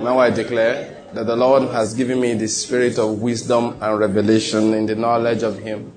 [0.00, 4.72] Now I declare that the Lord has given me the spirit of wisdom and revelation
[4.72, 5.92] in the knowledge of Him,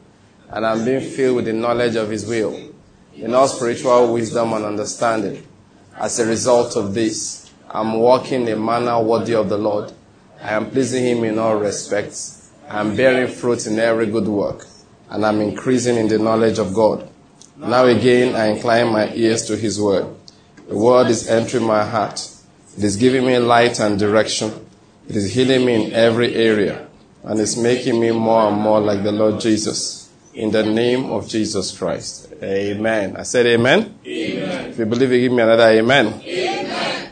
[0.50, 2.72] and I'm being filled with the knowledge of His will,
[3.16, 5.46] in all spiritual wisdom and understanding.
[6.00, 9.94] As a result of this, I'm walking in a manner worthy of the Lord.
[10.42, 12.50] I am pleasing Him in all respects.
[12.68, 14.66] I'm bearing fruit in every good work,
[15.12, 17.08] and I'm increasing in the knowledge of God.
[17.56, 20.08] Now again, I incline my ears to His word.
[20.68, 22.28] The word is entering my heart.
[22.78, 24.68] It is giving me light and direction.
[25.08, 26.88] It is healing me in every area,
[27.24, 30.10] and it's making me more and more like the Lord Jesus.
[30.34, 32.32] In the name of Jesus Christ.
[32.42, 33.18] Amen.
[33.18, 34.00] I said amen.
[34.06, 34.70] Amen.
[34.70, 36.22] If you believe you give me another amen.
[36.24, 37.12] Amen.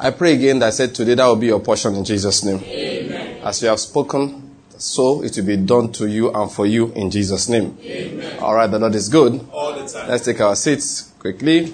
[0.00, 2.58] I pray again that I said today that will be your portion in Jesus' name.
[2.64, 3.42] Amen.
[3.44, 7.10] As you have spoken, so it will be done to you and for you in
[7.10, 7.78] Jesus' name.
[7.82, 8.38] Amen.
[8.40, 9.46] All right, the Lord is good.
[9.52, 10.08] All the time.
[10.08, 11.72] Let's take our seats quickly.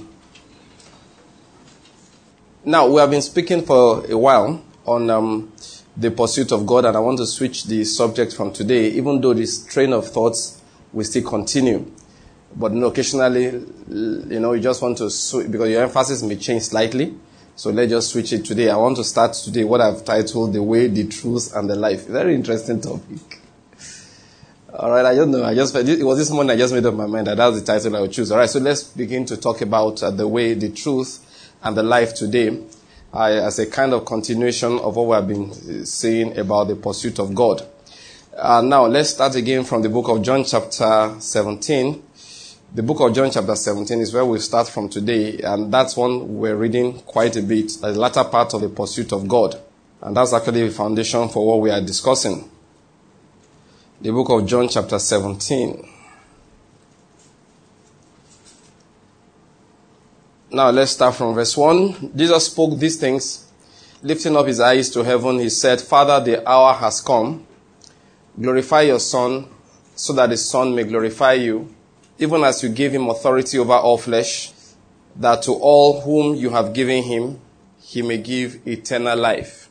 [2.69, 5.53] Now, we have been speaking for a while on um,
[5.97, 9.35] the pursuit of God, and I want to switch the subject from today, even though
[9.35, 10.61] this train of thoughts
[10.93, 11.89] will still continue.
[12.57, 17.15] But occasionally, you know, you just want to switch because your emphasis may change slightly.
[17.55, 18.69] So let's just switch it today.
[18.69, 22.09] I want to start today what I've titled The Way, the Truth, and the Life.
[22.09, 23.43] Very interesting topic.
[24.75, 25.45] All right, I don't know.
[25.45, 27.65] I just it was this morning I just made up my mind that that's the
[27.65, 28.33] title I would choose.
[28.33, 31.21] All right, so let's begin to talk about uh, the way, the truth,
[31.67, 32.63] and the life today,
[33.13, 37.19] uh, as a kind of continuation of what we have been saying about the pursuit
[37.19, 37.67] of God.
[38.37, 42.03] Uh, now let's start again from the book of John, chapter 17.
[42.73, 46.39] The book of John, chapter 17, is where we start from today, and that's one
[46.39, 47.73] we're reading quite a bit.
[47.81, 49.59] The latter part of the pursuit of God,
[50.03, 52.49] and that's actually the foundation for what we are discussing
[54.01, 55.96] the book of John, chapter 17.
[60.49, 62.13] Now let's start from verse 1.
[62.17, 63.51] Jesus spoke these things,
[64.01, 65.41] lifting up his eyes to heaven.
[65.41, 67.45] He said, Father, the hour has come.
[68.41, 69.49] Glorify your Son,
[69.97, 71.75] so that the Son may glorify you,
[72.19, 74.53] even as you gave him authority over all flesh,
[75.17, 77.41] that to all whom you have given him,
[77.81, 79.69] he may give eternal life.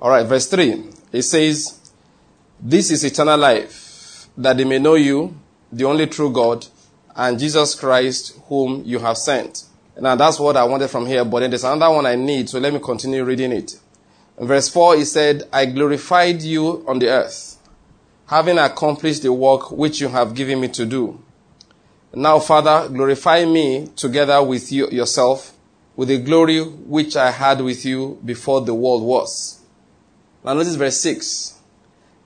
[0.00, 0.84] Alright, verse 3.
[1.10, 1.92] It says,
[2.60, 5.36] this is eternal life, that they may know you,
[5.72, 6.64] the only true God,
[7.16, 9.64] and Jesus Christ, whom you have sent.
[10.00, 12.58] Now that's what I wanted from here, but then there's another one I need, so
[12.58, 13.78] let me continue reading it.
[14.38, 17.58] In verse 4, he said, I glorified you on the earth,
[18.26, 21.20] having accomplished the work which you have given me to do.
[22.14, 25.54] Now, Father, glorify me together with you yourself,
[25.96, 29.60] with the glory which I had with you before the world was.
[30.44, 31.58] Now notice verse 6.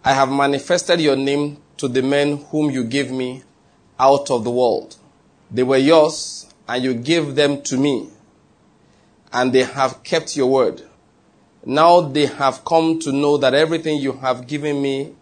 [0.04, 3.42] I have manifested your name to the men whom you gave me
[3.98, 4.96] out of the world.
[5.50, 6.35] They were yours,
[6.68, 8.08] and you gave them to me,
[9.32, 10.82] and they have kept your word.
[11.64, 15.14] Now they have come to know that everything you have given me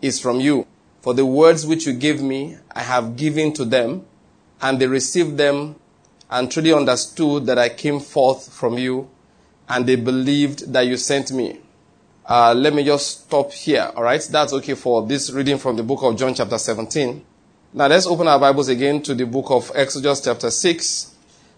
[0.00, 0.66] is from you.
[1.00, 4.04] For the words which you gave me, I have given to them,
[4.60, 5.76] and they received them
[6.30, 9.10] and truly understood that I came forth from you,
[9.68, 11.60] and they believed that you sent me.
[12.24, 13.90] Uh, let me just stop here.
[13.94, 17.24] All right, that's okay for this reading from the book of John, chapter 17.
[17.74, 21.14] Now let's open our Bibles again to the book of Exodus, chapter 6.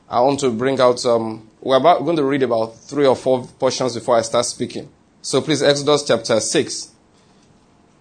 [0.09, 1.05] I want to bring out.
[1.05, 4.47] Um, we're, about, we're going to read about three or four portions before I start
[4.47, 4.89] speaking.
[5.23, 6.93] So please, Exodus chapter 6.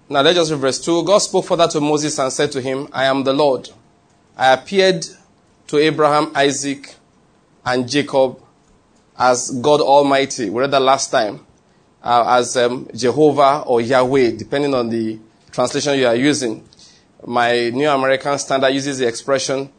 [0.10, 1.06] Now let's just read verse 2.
[1.06, 3.70] God spoke further to Moses and said to him, I am the Lord.
[4.38, 5.08] I appeared
[5.66, 6.94] to Abraham, Isaac,
[7.66, 8.40] and Jacob
[9.18, 10.52] as God Almighty.
[10.52, 11.44] We read that last time
[12.04, 15.18] uh, as um, Jehovah or Yahweh, depending on the
[15.52, 16.64] translation you are using.
[17.26, 19.70] My New American Standard uses the expression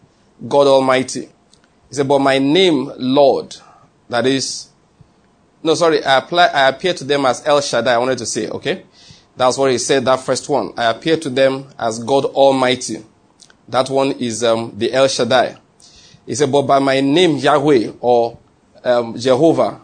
[0.48, 1.28] God Almighty.
[1.88, 3.56] He said, but my name, Lord,
[4.08, 4.68] that is,
[5.62, 8.48] no, sorry, I, apply, I appear to them as El Shaddai, I wanted to say,
[8.48, 8.84] okay?
[9.36, 10.72] That's what he said, that first one.
[10.76, 13.04] I appear to them as God Almighty.
[13.68, 15.56] That one is um, the El Shaddai.
[16.26, 18.38] He said, but by my name, Yahweh, or
[18.82, 19.80] um, Jehovah,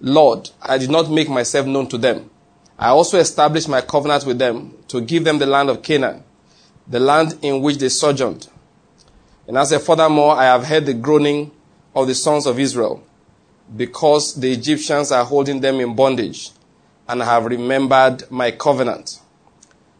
[0.00, 2.30] Lord, I did not make myself known to them.
[2.78, 6.24] I also established my covenant with them to give them the land of Canaan,
[6.90, 8.48] the land in which they sojourned.
[9.46, 11.52] And I said, furthermore, I have heard the groaning
[11.94, 13.02] of the sons of Israel
[13.74, 16.50] because the Egyptians are holding them in bondage
[17.08, 19.20] and I have remembered my covenant.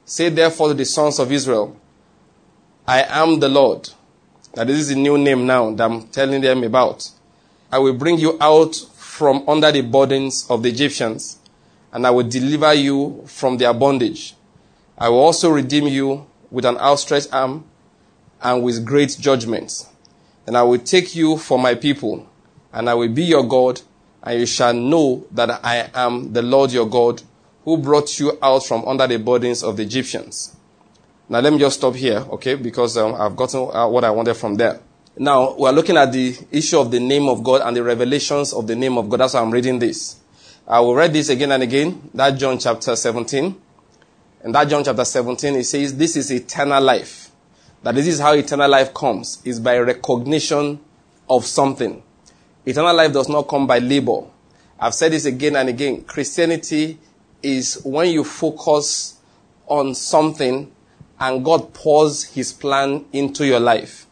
[0.05, 1.77] Say therefore to the sons of Israel,
[2.87, 3.89] I am the Lord.
[4.57, 7.09] Now this is a new name now that I'm telling them about.
[7.71, 11.39] I will bring you out from under the burdens of the Egyptians,
[11.93, 14.35] and I will deliver you from their bondage.
[14.99, 17.65] I will also redeem you with an outstretched arm
[18.43, 19.89] and with great judgments.
[20.47, 22.29] And I will take you for my people,
[22.73, 23.81] and I will be your God,
[24.23, 27.23] and you shall know that I am the Lord your God
[27.65, 30.57] who brought you out from under the burdens of the Egyptians.
[31.29, 34.35] Now let me just stop here, okay, because um, I've gotten uh, what I wanted
[34.35, 34.81] from there.
[35.17, 38.67] Now we're looking at the issue of the name of God and the revelations of
[38.67, 39.21] the name of God.
[39.21, 40.17] That's why I'm reading this.
[40.67, 42.11] I will read this again and again.
[42.15, 43.55] That John chapter 17.
[44.43, 47.31] In that John chapter 17, it says, This is eternal life.
[47.83, 50.81] That this is how eternal life comes, is by recognition
[51.29, 52.03] of something.
[52.65, 54.23] Eternal life does not come by labor.
[54.79, 56.05] I've said this again and again.
[56.05, 56.99] Christianity
[57.43, 59.19] is when you focus
[59.67, 60.73] on something
[61.19, 64.07] and God pours his plan into your life.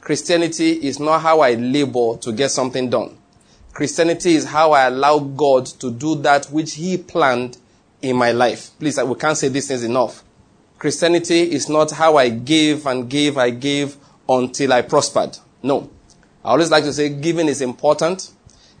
[0.00, 3.16] Christianity is not how I labor to get something done.
[3.72, 7.56] Christianity is how I allow God to do that which he planned
[8.02, 8.70] in my life.
[8.78, 10.24] Please, we can't say this is enough.
[10.78, 13.96] Christianity is not how I gave and gave, I gave
[14.28, 15.36] until I prospered.
[15.62, 15.90] No.
[16.44, 18.30] I always like to say giving is important.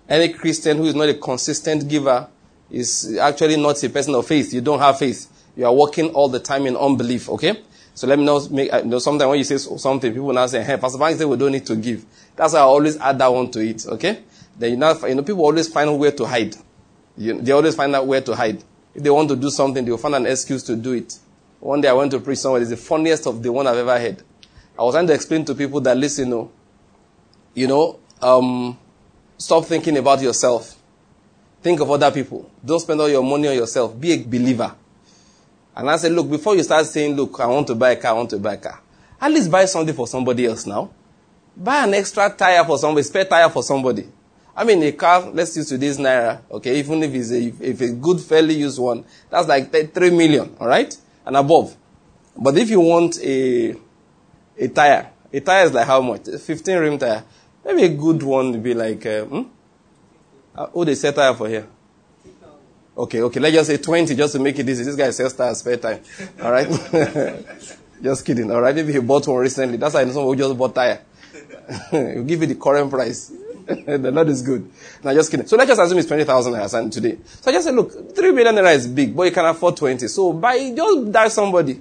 [0.08, 2.28] Any Christian who is not a consistent giver
[2.70, 4.54] is actually not a person of faith.
[4.54, 5.28] You don't have faith.
[5.56, 7.62] You are working all the time in unbelief, okay?
[7.94, 10.46] So let me know, make, you uh, know, sometimes when you say something, people now
[10.46, 12.04] say, hey, Pastor Frank said we don't need to give.
[12.34, 14.22] That's why I always add that one to it, okay?
[14.58, 16.56] Then you know, you know people always find where to hide.
[17.16, 18.62] You, they always find out where to hide.
[18.94, 21.18] If they want to do something, they will find an excuse to do it.
[21.60, 22.60] One day I went to preach somewhere.
[22.60, 24.22] It's the funniest of the one I've ever heard.
[24.78, 26.52] I was trying to explain to people that listen, you know,
[27.54, 28.78] you know, um,
[29.36, 30.76] stop thinking about yourself.
[31.62, 32.50] Think of other people.
[32.64, 33.98] Don't spend all your money on yourself.
[34.00, 34.74] Be a believer.
[35.76, 38.12] And I said, look, before you start saying, look, I want to buy a car,
[38.12, 38.80] I want to buy a car,
[39.20, 40.90] at least buy something for somebody else now.
[41.56, 44.08] Buy an extra tire for somebody, spare tire for somebody.
[44.56, 47.92] I mean, a car, let's use today's naira, okay, even if it's a, if a
[47.92, 50.96] good, fairly used one, that's like 3 million, alright?
[51.24, 51.76] And above.
[52.36, 53.76] But if you want a,
[54.58, 56.26] a tire, a tire is like how much?
[56.26, 57.24] 15 rim tire.
[57.64, 59.42] Maybe a good one would be like, uh, hmm?
[60.56, 61.66] Oh, they set tire for here.
[62.96, 64.84] Okay, okay, let's just say 20 just to make it easy.
[64.84, 66.00] This guy sells tires spare time.
[66.42, 66.68] Alright?
[68.02, 68.74] just kidding, alright?
[68.74, 69.76] Maybe he bought one recently.
[69.76, 71.00] That's why someone just bought tire.
[71.90, 73.32] He'll give you the current price.
[73.86, 74.68] the Lord is good.
[75.04, 75.46] Now, just kidding.
[75.46, 77.18] So let's just assume it's 20,000 naira today.
[77.40, 80.08] So I just say, look, 3 million naira is big, but you can afford 20.
[80.08, 81.80] So buy, just die somebody.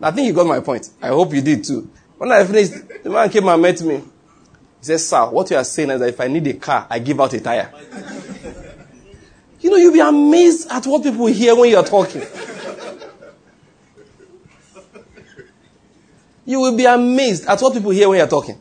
[0.00, 0.90] I think you got my point.
[1.02, 1.90] I hope you did too.
[2.16, 3.96] When I finished, the man came and met me.
[3.96, 4.02] He
[4.80, 7.20] said, sir, what you are saying is that if I need a car, I give
[7.20, 7.72] out a tire.
[9.60, 12.22] you know, you'll be amazed at what people hear when you're talking.
[16.46, 18.60] You will be amazed at what people hear when you're talking.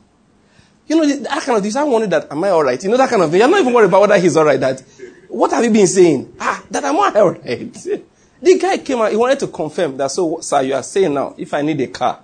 [0.87, 2.83] You know, that kind of this, I wonder that, am I alright?
[2.83, 3.39] You know, that kind of thing.
[3.39, 4.59] You're not even worried about whether he's alright.
[4.59, 4.81] That,
[5.29, 6.35] what have you been saying?
[6.39, 7.73] Ah, that I'm alright.
[8.41, 11.35] the guy came out, he wanted to confirm that, so, sir, you are saying now,
[11.37, 12.19] if I need a car,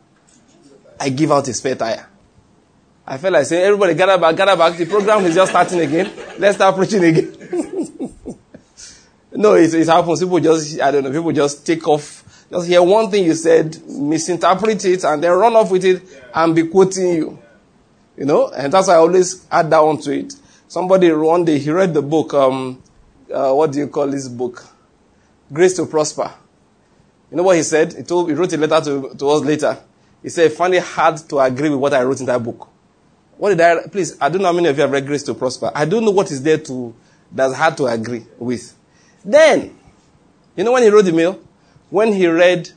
[0.99, 2.05] I give out a spare tire.
[3.07, 4.77] I felt like saying, everybody gather back, gather back.
[4.77, 6.11] The program is just starting again.
[6.37, 7.31] Let's start preaching again.
[9.31, 10.19] no, it, it happens.
[10.19, 12.19] People just, I don't know, people just take off
[12.51, 16.01] just hear one thing you said, misinterpret it, and then run off with it
[16.33, 17.39] and be quoting you.
[18.19, 20.33] You know, and that's why I always add that one to it.
[20.67, 22.83] Somebody one day he read the book, um,
[23.33, 24.65] uh, what do you call this book?
[25.53, 26.29] Grace to Prosper.
[27.31, 27.93] You know what he said?
[27.93, 29.77] He told, he wrote a letter to, to us later.
[30.21, 32.67] He said, find it hard to agree with what I wrote in that book.
[33.37, 35.33] What did I, please, I don't know how many of you have read Grace to
[35.33, 35.71] Prosper.
[35.73, 36.93] I don't know what is there to,
[37.31, 38.75] that's hard to agree with.
[39.23, 39.77] Then,
[40.57, 41.39] you know when he wrote the mail?
[41.89, 42.69] When he read,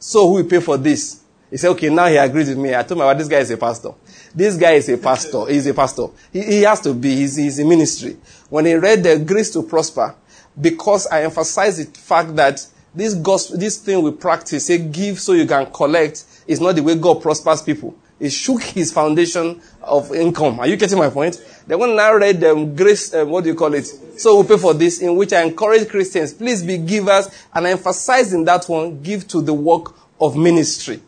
[0.00, 1.20] so who will pay for this?
[1.48, 2.74] He said, okay, now he agrees with me.
[2.74, 3.92] I told my wife, this guy is a pastor.
[4.34, 5.46] This guy is a pastor.
[5.46, 6.06] He's a pastor.
[6.32, 7.14] He, he has to be.
[7.14, 8.16] He's, he's in ministry.
[8.50, 10.14] When he read the grace to prosper,
[10.60, 15.32] because I emphasize the fact that this gospel, this thing we practice, say give so
[15.32, 17.96] you can collect, is not the way God prospers people.
[18.20, 20.60] It shook his foundation of income.
[20.60, 21.44] Are you getting my point?
[21.66, 23.84] Then when I read the um, grace, um, what do you call it?
[24.18, 27.70] So we pay for this, in which I encourage Christians, please be givers, and I
[27.70, 31.00] emphasize in that one, give to the work of ministry.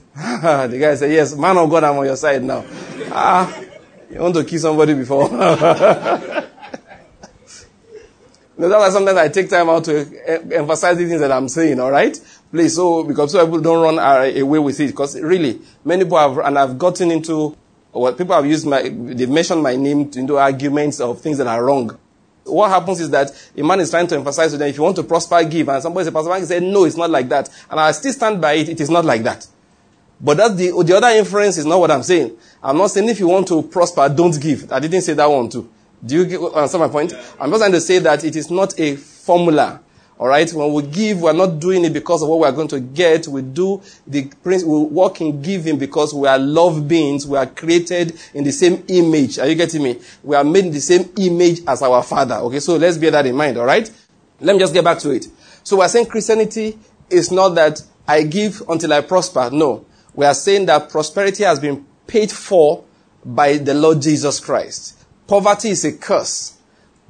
[0.14, 2.64] the guy said, yes, man of God, I'm on your side now.
[3.10, 3.62] ah,
[4.10, 5.28] you want to kill somebody before?
[5.30, 5.38] no,
[8.56, 12.20] that's why sometimes I take time out to emphasize the things that I'm saying, alright?
[12.50, 16.58] Please, so, because people don't run away with it, because really, many people have, and
[16.58, 17.56] I've gotten into,
[17.92, 21.64] well, people have used my, they've mentioned my name into arguments of things that are
[21.64, 21.98] wrong.
[22.44, 24.96] What happens is that a man is trying to emphasize to them, if you want
[24.96, 25.70] to prosper, give.
[25.70, 27.48] And somebody says, Pastor Frank said, no, it's not like that.
[27.70, 29.46] And I still stand by it, it is not like that.
[30.22, 32.36] But that's the, the other inference is not what I'm saying.
[32.62, 34.70] I'm not saying if you want to prosper, don't give.
[34.72, 35.68] I didn't say that one too.
[36.04, 37.12] Do you understand my point?
[37.40, 39.80] I'm just trying to say that it is not a formula
[40.22, 40.48] All right.
[40.52, 43.26] When we give, we're not doing it because of what we're going to get.
[43.26, 47.26] We do the prince, we walk in giving because we are love beings.
[47.26, 49.40] We are created in the same image.
[49.40, 49.98] Are you getting me?
[50.22, 52.36] We are made in the same image as our father.
[52.36, 52.60] Okay.
[52.60, 53.56] So let's bear that in mind.
[53.58, 53.90] All right.
[54.40, 55.26] Let me just get back to it.
[55.64, 56.78] So we're saying Christianity
[57.10, 59.50] is not that I give until I prosper.
[59.52, 59.86] No.
[60.14, 62.84] We are saying that prosperity has been paid for
[63.24, 65.04] by the Lord Jesus Christ.
[65.26, 66.58] Poverty is a curse.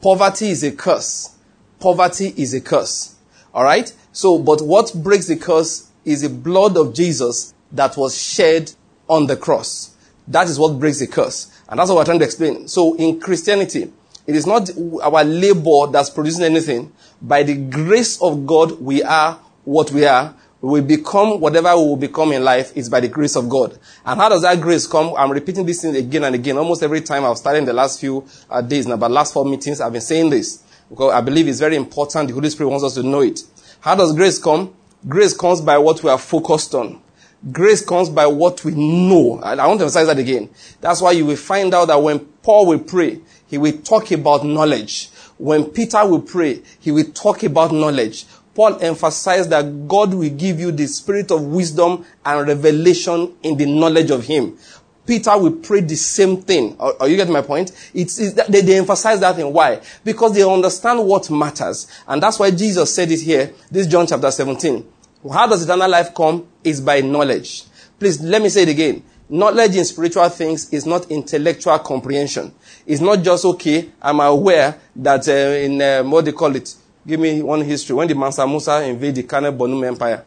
[0.01, 1.37] Poverty is a curse.
[1.81, 3.17] Poverty is a curse.
[3.55, 3.93] Alright?
[4.13, 8.73] So, but what breaks the curse is the blood of Jesus that was shed
[9.09, 9.97] on the cross.
[10.29, 11.51] That is what breaks the curse.
[11.69, 12.69] And that's what we're trying to explain.
[12.69, 13.93] So in Christianity,
[14.27, 14.71] it is not
[15.03, 16.93] our labor that's producing anything.
[17.21, 21.97] By the grace of God, we are what we are we become whatever we will
[21.97, 23.77] become in life is by the grace of God.
[24.07, 25.13] And how does that grace come?
[25.19, 26.57] I'm repeating this thing again and again.
[26.57, 29.45] Almost every time I've started in the last few uh, days now, but last four
[29.45, 32.29] meetings, I've been saying this because I believe it's very important.
[32.29, 33.41] The Holy Spirit wants us to know it.
[33.81, 34.73] How does grace come?
[35.09, 37.03] Grace comes by what we are focused on.
[37.51, 39.41] Grace comes by what we know.
[39.43, 40.49] I want to emphasize that again.
[40.81, 44.47] That's why you will find out that when Paul will pray, he will talk about
[44.47, 45.09] knowledge.
[45.39, 48.27] When Peter will pray, he will talk about knowledge.
[48.55, 53.67] Paul emphasized that God will give you the spirit of wisdom and revelation in the
[53.67, 54.59] knowledge of Him.
[55.07, 56.77] Peter will pray the same thing.
[56.79, 57.73] Are, are you getting my point?
[57.93, 59.53] It's, it's they, they, emphasize that thing.
[59.53, 59.81] Why?
[60.05, 61.89] Because they understand what matters.
[62.07, 63.53] And that's why Jesus said it here.
[63.71, 64.87] This John chapter 17.
[65.31, 66.47] How does eternal life come?
[66.63, 67.65] Is by knowledge.
[67.99, 69.03] Please, let me say it again.
[69.29, 72.53] Knowledge in spiritual things is not intellectual comprehension.
[72.87, 76.75] It's not just, okay, I'm aware that uh, in, uh, what they call it,
[77.07, 77.97] Give me one history.
[77.97, 80.25] When did Mansa Musa invade the Kane Bornu Empire?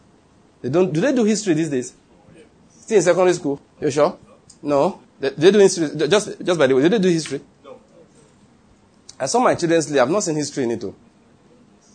[0.62, 1.94] They don't, do they do history these days?
[2.80, 3.62] Still in secondary school?
[3.80, 4.18] You sure?
[4.62, 5.00] No?
[5.20, 5.90] They, they do history.
[6.08, 7.42] Just, just by the way, did they do history?
[7.64, 7.78] No.
[9.20, 10.02] I saw my children sleep.
[10.02, 10.82] I've not seen history in it.
[10.82, 10.94] Too.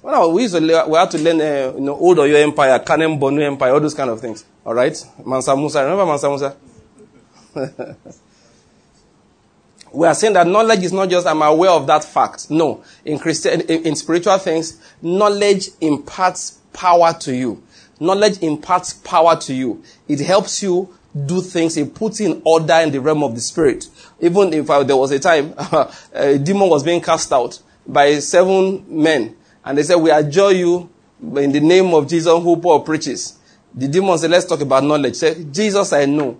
[0.00, 2.78] When I, we used to, we had to learn, uh, you know, old Oyo Empire,
[2.78, 4.44] Kanem Bornu Empire, all those kind of things.
[4.64, 4.96] All right?
[5.24, 5.82] Mansa Musa.
[5.82, 6.56] Remember Mansa Musa?
[9.92, 12.50] we are saying that knowledge is not just I'm aware of that fact.
[12.50, 12.84] No.
[13.04, 17.62] In Christian, in, in spiritual things, knowledge imparts power to you.
[17.98, 19.82] Knowledge imparts power to you.
[20.08, 20.94] It helps you
[21.26, 21.76] do things.
[21.76, 23.88] It puts in order in the realm of the spirit.
[24.20, 25.54] Even if uh, there was a time
[26.12, 30.88] a demon was being cast out by seven men, and they said, "We adjure you
[31.20, 33.38] in the name of Jesus, who Paul preaches."
[33.74, 36.38] The demon said, "Let's talk about knowledge." Say, "Jesus, I know.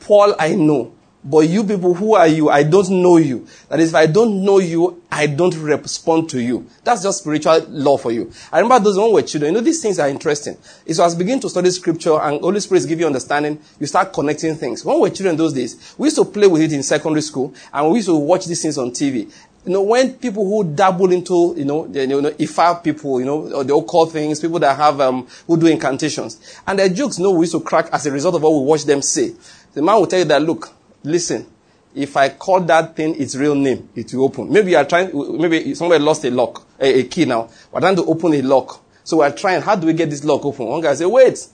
[0.00, 0.92] Paul, I know."
[1.24, 2.50] But you people, who are you?
[2.50, 3.46] I don't know you.
[3.68, 6.66] That is, if I don't know you, I don't respond to you.
[6.82, 8.32] That's just spiritual law for you.
[8.50, 9.52] I remember those when we were children.
[9.52, 10.56] You know, these things are interesting.
[10.84, 14.56] It's as begin to study scripture and Holy Spirit give you understanding, you start connecting
[14.56, 14.84] things.
[14.84, 17.54] When we were children those days, we used to play with it in secondary school
[17.72, 19.32] and we used to watch these things on TV.
[19.64, 23.26] You know, when people who dabble into, you know, the, you know, Ifa people, you
[23.26, 26.58] know, or the occult things, people that have, um, who do incantations.
[26.66, 28.66] And their jokes, you know, we used to crack as a result of what we
[28.66, 29.34] watch them say.
[29.74, 30.72] The man will tell you that, look,
[31.04, 31.46] Listen,
[31.94, 34.50] if I call that thing its real name, it will open.
[34.50, 37.50] Maybe you are trying, maybe somebody lost a lock, a, a key now.
[37.70, 38.82] We're trying to open a lock.
[39.04, 40.66] So we're trying, how do we get this lock open?
[40.66, 41.46] One guy say, wait,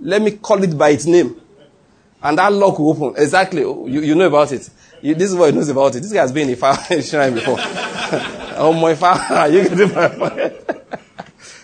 [0.00, 1.40] let me call it by its name.
[2.22, 3.20] And that lock will open.
[3.20, 3.62] Exactly.
[3.62, 4.68] You, you know about it.
[5.00, 6.00] You, this is what he knows about it.
[6.00, 7.56] This guy has been in fire shrine before.
[8.58, 10.52] oh my father, you get point.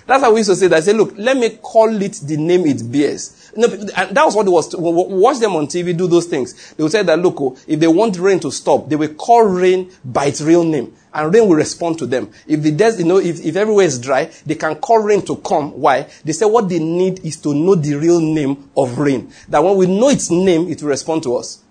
[0.07, 0.77] That's how we used to say that.
[0.77, 3.36] I say, look, let me call it the name it bears.
[3.57, 4.75] No, and that was what it was.
[4.77, 6.75] Watch them on TV do those things.
[6.75, 9.45] They would say that, look, oh, if they want rain to stop, they will call
[9.45, 10.95] rain by its real name.
[11.13, 12.31] And rain will respond to them.
[12.47, 15.37] If the desert, you know, if, if everywhere is dry, they can call rain to
[15.37, 15.73] come.
[15.81, 16.07] Why?
[16.25, 19.33] They say what they need is to know the real name of rain.
[19.49, 21.63] That when we know its name, it will respond to us.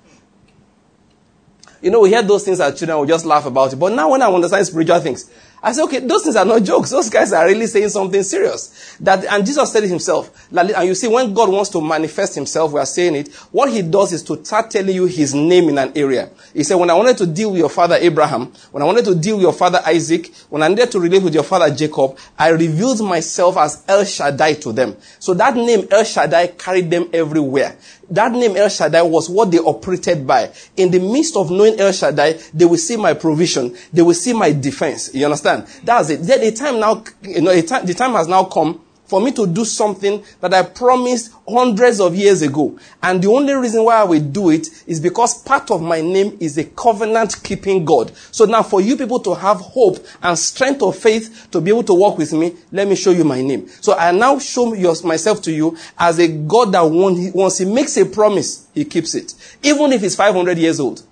[1.81, 3.75] You know, we hear those things as children, we just laugh about it.
[3.75, 5.29] But now when I understand spiritual things,
[5.65, 6.91] I said, okay, those things are not jokes.
[6.91, 8.95] Those guys are really saying something serious.
[8.99, 10.47] That, and Jesus said it himself.
[10.55, 13.81] And you see, when God wants to manifest himself, we are saying it, what he
[13.81, 16.29] does is to start telling you his name in an area.
[16.53, 19.15] He said, when I wanted to deal with your father Abraham, when I wanted to
[19.15, 22.49] deal with your father Isaac, when I needed to relate with your father Jacob, I
[22.49, 24.95] revealed myself as El Shaddai to them.
[25.17, 27.75] So that name El Shaddai carried them everywhere.
[28.09, 30.51] That name El Shaddai was what they operated by.
[30.77, 33.75] In the midst of knowing El Shaddai, they will see my provision.
[33.91, 35.13] They will see my defense.
[35.13, 35.67] You understand?
[35.83, 36.21] That's it.
[36.21, 39.63] Then the time now, you know, the time has now come for me to do
[39.65, 42.77] something that I promised hundreds of years ago.
[43.01, 46.37] And the only reason why I will do it is because part of my name
[46.39, 48.15] is a covenant keeping God.
[48.31, 51.83] So now for you people to have hope and strength of faith to be able
[51.83, 53.67] to walk with me, let me show you my name.
[53.81, 58.05] So I now show myself to you as a God that once he makes a
[58.05, 59.33] promise, he keeps it.
[59.61, 61.03] Even if it's 500 years old.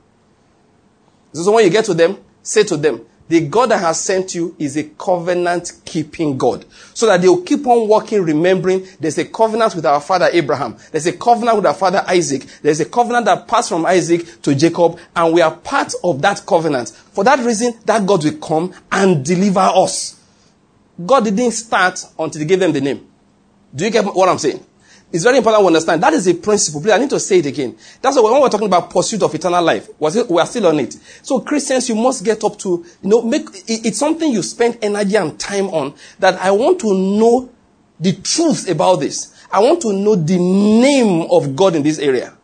[1.33, 4.56] So when you get to them, say to them, The God that has sent you
[4.60, 6.65] is a covenant keeping God.
[6.94, 10.77] So that they'll keep on walking, remembering there's a covenant with our father Abraham.
[10.92, 12.46] There's a covenant with our father Isaac.
[12.62, 16.46] There's a covenant that passed from Isaac to Jacob, and we are part of that
[16.46, 16.89] covenant.
[16.89, 20.20] For that reason, that God will come and deliver us.
[21.03, 23.08] God didn't start until he gave them the name.
[23.74, 24.63] Do you get what I'm saying?
[25.13, 26.01] It's very important to understand.
[26.01, 26.82] That is a principle.
[26.82, 27.77] Please, I need to say it again.
[28.01, 30.98] That's why when we're talking about pursuit of eternal life, we are still on it.
[31.22, 35.15] So Christians, you must get up to, you know, make, it's something you spend energy
[35.15, 37.48] and time on that I want to know
[38.00, 39.46] the truth about this.
[39.51, 42.36] I want to know the name of God in this area.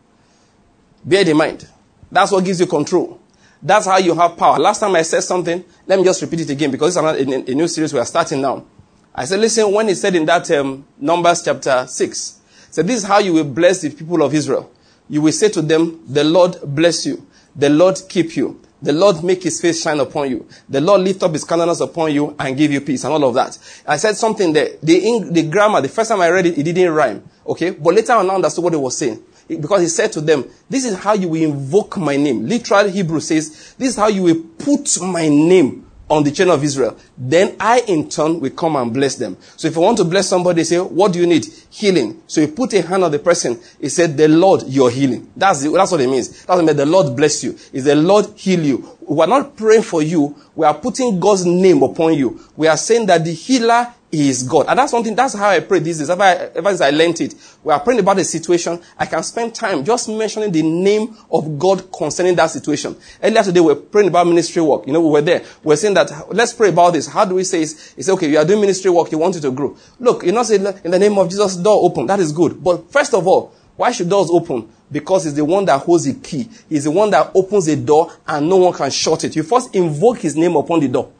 [1.04, 1.68] Bear in mind.
[2.12, 3.20] That's what gives you control.
[3.60, 4.60] That's how you have power.
[4.60, 7.54] Last time I said something, let me just repeat it again because it's a, a
[7.54, 8.64] new series we are starting now.
[9.12, 12.39] I said, listen, when he said in that um, Numbers chapter 6,
[12.70, 14.70] so this is how you will bless the people of Israel.
[15.08, 17.26] You will say to them, the Lord bless you.
[17.56, 18.60] The Lord keep you.
[18.82, 20.48] The Lord make his face shine upon you.
[20.68, 23.34] The Lord lift up his countenance upon you and give you peace and all of
[23.34, 23.58] that.
[23.86, 24.76] I said something there.
[24.82, 27.22] The, the grammar, the first time I read it, it didn't rhyme.
[27.46, 27.70] Okay?
[27.70, 29.22] But later on I understood what he was saying.
[29.48, 32.46] Because he said to them, this is how you will invoke my name.
[32.46, 36.62] Literal Hebrew says, this is how you will put my name on the chain of
[36.62, 36.98] Israel.
[37.16, 39.36] Then I, in turn, will come and bless them.
[39.56, 41.46] So if you want to bless somebody, say, what do you need?
[41.70, 42.20] Healing.
[42.26, 43.60] So you put a hand on the person.
[43.80, 45.30] He said, the Lord, your healing.
[45.36, 46.44] That's, the, that's what it means.
[46.44, 46.76] That's what.
[46.76, 47.56] The Lord bless you.
[47.72, 48.98] Is the Lord heal you.
[49.02, 50.36] We are not praying for you.
[50.56, 52.40] We are putting God's name upon you.
[52.56, 54.66] We are saying that the healer is God.
[54.68, 56.10] And that's something, that's how I pray these days.
[56.10, 56.22] Ever,
[56.54, 59.84] ever since I learned it, we are praying about a situation, I can spend time
[59.84, 62.96] just mentioning the name of God concerning that situation.
[63.22, 64.86] Earlier today, we were praying about ministry work.
[64.86, 65.44] You know, we were there.
[65.62, 67.06] We are saying that, let's pray about this.
[67.06, 67.68] How do we say it?
[67.68, 69.76] Said, okay, you are doing ministry work, you want it to grow.
[69.98, 72.06] Look, you know, say, in the name of Jesus, door open.
[72.06, 72.62] That is good.
[72.62, 74.68] But first of all, why should doors open?
[74.92, 76.48] Because he's the one that holds the key.
[76.68, 79.36] He's the one that opens the door and no one can shut it.
[79.36, 81.12] You first invoke his name upon the door.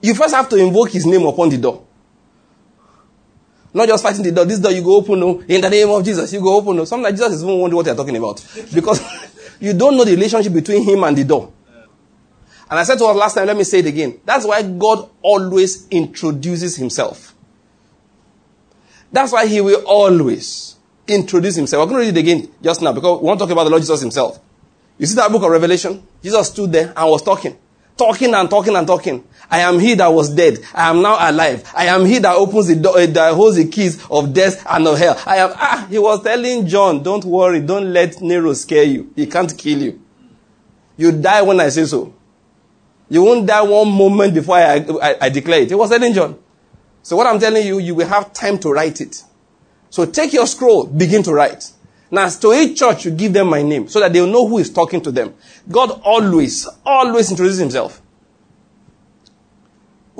[0.00, 1.86] You first have to invoke his name upon the door.
[3.72, 4.44] Not just fighting the door.
[4.44, 5.40] This door you go open, no.
[5.46, 6.72] In the name of Jesus, you go open, oh.
[6.72, 6.84] no.
[6.84, 8.44] Sometimes Jesus is even wondering what you're talking about.
[8.74, 9.00] Because
[9.60, 11.52] you don't know the relationship between him and the door.
[12.68, 14.20] And I said to us last time, let me say it again.
[14.24, 17.34] That's why God always introduces himself.
[19.12, 20.76] That's why he will always
[21.08, 21.84] introduce himself.
[21.84, 23.70] We're going to read it again just now because we want to talk about the
[23.70, 24.38] Lord Jesus himself.
[24.98, 26.06] You see that book of Revelation?
[26.22, 27.56] Jesus stood there and was talking.
[27.96, 29.24] Talking and talking and talking.
[29.50, 30.58] I am he that was dead.
[30.72, 31.70] I am now alive.
[31.74, 34.86] I am he that opens the door, uh, that holds the keys of death and
[34.86, 35.20] of hell.
[35.26, 39.12] I am, ah, he was telling John, don't worry, don't let Nero scare you.
[39.16, 40.00] He can't kill you.
[40.96, 42.14] You die when I say so.
[43.08, 45.68] You won't die one moment before I, I, I declare it.
[45.68, 46.38] He was telling John.
[47.02, 49.22] So what I'm telling you, you will have time to write it.
[49.88, 51.72] So take your scroll, begin to write.
[52.12, 54.72] Now, to each church, you give them my name so that they'll know who is
[54.72, 55.34] talking to them.
[55.68, 58.00] God always, always introduces himself.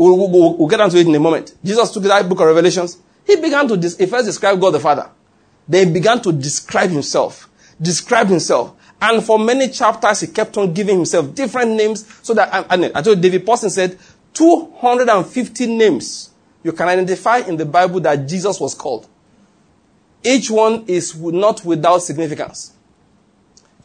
[0.00, 1.54] We'll, we'll, we'll, get onto it in a moment.
[1.62, 2.96] Jesus took that book of Revelations.
[3.26, 5.10] He began to, he first describe God the Father.
[5.68, 7.50] Then he began to describe himself.
[7.78, 8.74] Describe himself.
[8.98, 12.92] And for many chapters, he kept on giving himself different names so that, I, I,
[12.94, 13.98] I told David Pawson said,
[14.32, 16.30] 250 names
[16.62, 19.06] you can identify in the Bible that Jesus was called.
[20.24, 22.72] Each one is not without significance.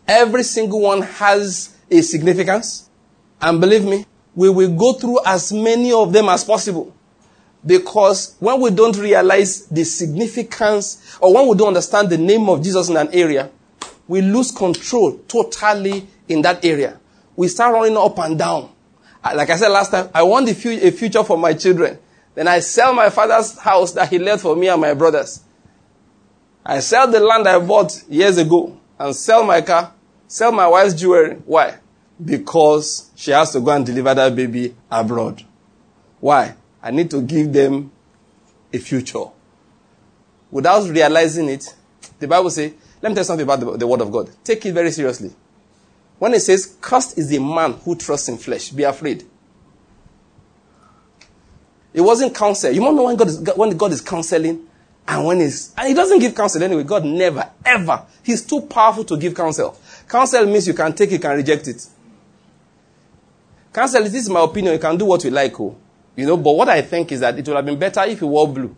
[0.08, 2.89] Every single one has a significance.
[3.41, 6.93] And believe me, we will go through as many of them as possible.
[7.65, 12.62] Because when we don't realize the significance or when we don't understand the name of
[12.62, 13.50] Jesus in an area,
[14.08, 17.00] we lose control totally in that area.
[17.36, 18.71] We start running up and down.
[19.24, 21.98] Uh, like I said last time, I want a future for my children.
[22.36, 25.41] Then I sell my father's house that he left for me and my brothers.
[26.63, 29.93] I sell the land I bought years ago and sell my car,
[30.28, 31.36] sell my wife's jewelry.
[31.45, 31.78] Why?
[32.23, 35.43] Because she has to go and deliver that baby abroad.
[36.19, 36.56] Why?
[36.82, 37.91] I need to give them
[38.71, 39.25] a future.
[40.51, 41.75] Without realizing it,
[42.19, 44.30] the Bible says, let me tell you something about the, the Word of God.
[44.43, 45.32] Take it very seriously.
[46.17, 49.25] When it says, cursed is the man who trusts in flesh, be afraid.
[51.93, 52.71] It wasn't counsel.
[52.71, 54.67] You to know when God is, when God is counseling
[55.08, 56.84] and when he's, and he doesn't give counsel anyway.
[56.84, 58.06] God never, ever.
[58.23, 59.78] He's too powerful to give counsel.
[60.08, 61.88] Counsel means you can take it, you can reject it.
[63.75, 64.73] Counsel, this is my opinion.
[64.73, 65.75] You can do what you like, oh.
[66.15, 68.27] You know, but what I think is that it would have been better if you
[68.27, 68.73] wore blue.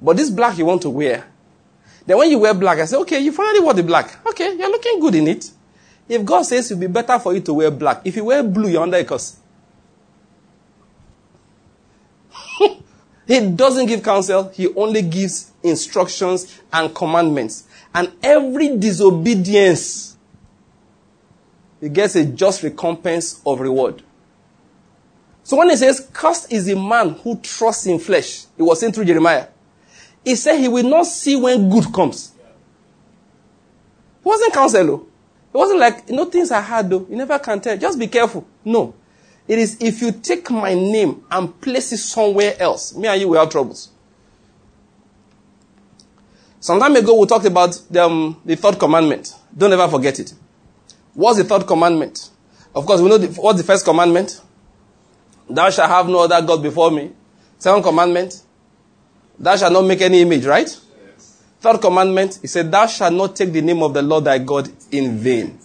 [0.00, 1.26] But this black you want to wear.
[2.06, 4.26] Then when you wear black, I say, okay, you finally wore the black.
[4.26, 5.50] Okay, you're looking good in it.
[6.08, 8.42] If God says it would be better for you to wear black, if you wear
[8.42, 9.36] blue, you're under a curse.
[13.26, 17.64] he doesn't give counsel, he only gives instructions and commandments.
[17.94, 20.09] And every disobedience
[21.80, 24.02] he gets a just recompense of reward.
[25.42, 28.92] So when he says, cursed is the man who trusts in flesh, it was saying
[28.92, 29.48] through Jeremiah.
[30.24, 32.32] He said he will not see when good comes.
[34.20, 35.08] It wasn't counsel,
[35.52, 37.06] It wasn't like, you know, things are hard though.
[37.08, 37.76] You never can tell.
[37.76, 38.46] Just be careful.
[38.64, 38.94] No.
[39.48, 43.28] It is if you take my name and place it somewhere else, me and you
[43.28, 43.88] will have troubles.
[46.60, 49.34] Some time ago, we talked about the, um, the third commandment.
[49.56, 50.34] Don't ever forget it.
[51.14, 52.30] What's the third commandment?
[52.74, 54.40] Of course, we know the, what's the first commandment?
[55.48, 57.10] Thou shalt have no other God before me.
[57.58, 58.42] Second commandment?
[59.38, 60.68] Thou shalt not make any image, right?
[60.68, 61.42] Yes.
[61.60, 64.70] Third commandment, he said, Thou shalt not take the name of the Lord thy God
[64.92, 65.58] in vain.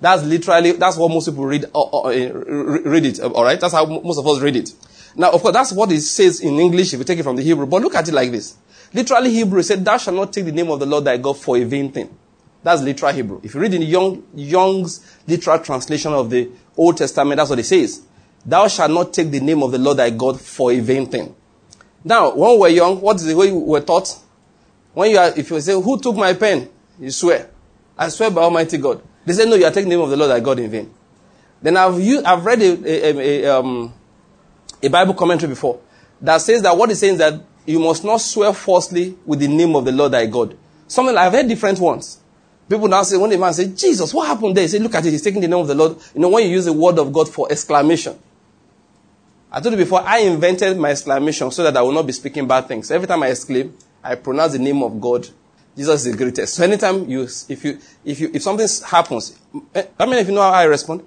[0.00, 3.60] That's literally, that's what most people read, uh, uh, uh read it, alright?
[3.60, 4.72] That's how most of us read it.
[5.16, 7.42] Now, of course, that's what it says in English if you take it from the
[7.42, 7.66] Hebrew.
[7.66, 8.56] But look at it like this.
[8.92, 11.56] Literally Hebrew said, Thou shalt not take the name of the Lord thy God for
[11.56, 12.16] a vain thing.
[12.68, 13.40] That's literal Hebrew.
[13.42, 17.64] If you read in Young, Young's literal translation of the Old Testament, that's what it
[17.64, 18.02] says.
[18.44, 21.34] Thou shalt not take the name of the Lord thy God for a vain thing.
[22.04, 24.14] Now, when we were young, what is the way we were taught?
[24.92, 26.68] When you are, if you say, Who took my pen?
[27.00, 27.48] You swear.
[27.96, 29.00] I swear by Almighty God.
[29.24, 30.94] They say, No, you are taking the name of the Lord thy God in vain.
[31.62, 31.94] Then I've,
[32.26, 33.94] I've read a, a, a, um,
[34.82, 35.80] a Bible commentary before
[36.20, 39.48] that says that what it's saying is that you must not swear falsely with the
[39.48, 40.54] name of the Lord thy God.
[40.86, 42.18] Something I've heard different ones.
[42.68, 44.62] People now say, when the man say, Jesus, what happened there?
[44.62, 45.96] He say, look at it, he's taking the name of the Lord.
[46.14, 48.18] You know, when you use the word of God for exclamation.
[49.50, 52.46] I told you before, I invented my exclamation so that I will not be speaking
[52.46, 52.90] bad things.
[52.90, 55.26] Every time I exclaim, I pronounce the name of God.
[55.74, 56.54] Jesus is the greatest.
[56.54, 59.38] So anytime you, if you, if you, if something happens,
[59.74, 61.02] I mean, if you know how I respond,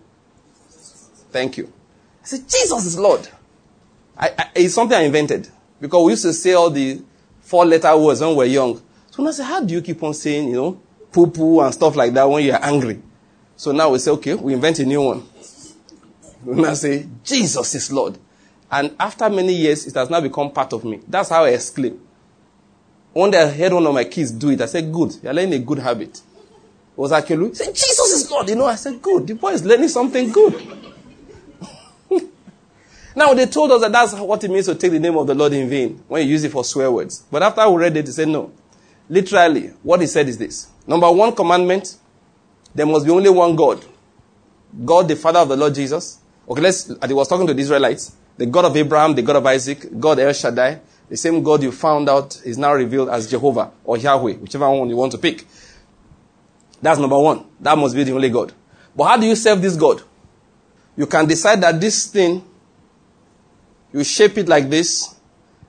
[1.30, 1.72] thank you.
[2.24, 3.28] I said, Jesus is Lord.
[4.18, 5.48] I, I, it's something I invented
[5.80, 7.02] because we used to say all the
[7.42, 8.78] four letter words when we were young.
[9.12, 11.74] So when I said, how do you keep on saying, you know, poo poo and
[11.74, 13.02] stuff like that when you're angry?
[13.56, 15.24] So now we say, okay, we invent a new one.
[16.44, 18.18] We now say, Jesus is Lord.
[18.72, 21.02] And after many years, it has now become part of me.
[21.08, 22.00] That's how I exclaim.
[23.14, 24.62] One day I heard one of my kids do it.
[24.62, 25.14] I said, good.
[25.22, 26.18] You're learning a good habit.
[26.18, 26.24] It
[26.96, 27.50] was Akelu.
[27.50, 28.48] He said, Jesus is Lord.
[28.48, 29.28] You know, I said, good.
[29.28, 30.78] The boy is learning something good.
[33.16, 35.36] now, they told us that that's what it means to take the name of the
[35.36, 37.26] Lord in vain when you use it for swear words.
[37.30, 38.54] But after we read it, he said, no.
[39.10, 40.71] Literally, what he said is this.
[40.88, 41.98] Number one commandment,
[42.74, 43.84] there must be only one God.
[44.86, 46.20] God, the Father of the Lord Jesus.
[46.48, 48.16] Okay, let's, he was talking to the Israelites.
[48.38, 51.72] The God of Abraham, the God of Isaac, God El Shaddai, the same God you
[51.72, 55.46] found out is now revealed as Jehovah or Yahweh, whichever one you want to pick.
[56.82, 57.46] That's number one.
[57.60, 58.54] That must be the only God.
[58.96, 60.02] But how do you serve this God?
[60.96, 62.44] You can decide that this thing,
[63.94, 65.16] you shape it like this,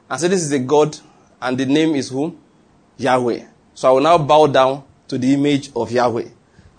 [0.09, 0.97] and say this is a God,
[1.41, 2.39] and the name is who?
[2.97, 3.45] Yahweh.
[3.75, 6.27] So I will now bow down to the image of Yahweh.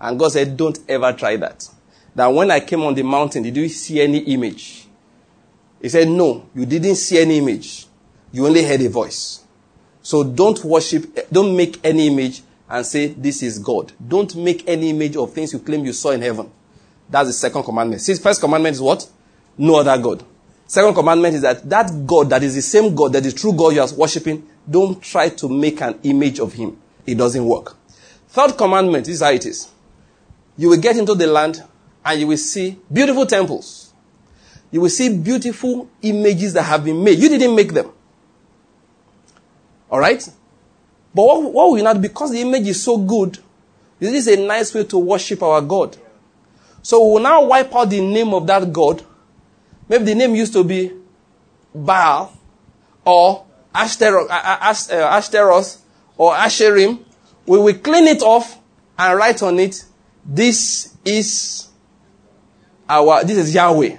[0.01, 1.69] And God said, don't ever try that.
[2.15, 4.87] That when I came on the mountain, did you see any image?
[5.79, 7.85] He said, No, you didn't see any image.
[8.31, 9.43] You only heard a voice.
[10.01, 13.91] So don't worship, don't make any image and say, This is God.
[14.05, 16.49] Don't make any image of things you claim you saw in heaven.
[17.09, 18.01] That's the second commandment.
[18.01, 19.07] See, first commandment is what?
[19.57, 20.23] No other God.
[20.65, 23.53] Second commandment is that that God that is the same God, that is the true
[23.53, 26.77] God you are worshiping, don't try to make an image of him.
[27.05, 27.75] It doesn't work.
[28.33, 29.69] Third commandment is how it is.
[30.57, 31.63] You will get into the land
[32.03, 33.83] and you will see beautiful temples
[34.73, 37.19] you will see beautiful images that have been made.
[37.19, 37.91] You didn't make them.
[39.89, 40.27] Alright?
[41.13, 43.37] But what, what will not, because the image is so good,
[43.99, 45.95] this is a nice way to worship our God.
[46.81, 49.05] So we will now wipe out the name of that God.
[49.87, 50.91] Maybe the name used to be
[51.73, 52.35] Baal
[53.05, 54.25] or Ashtaroth,
[56.17, 56.99] or Asherim.
[57.45, 58.59] We will clean it off
[58.97, 59.83] and write on it,
[60.25, 61.67] this is
[62.87, 63.97] our, this is Yahweh.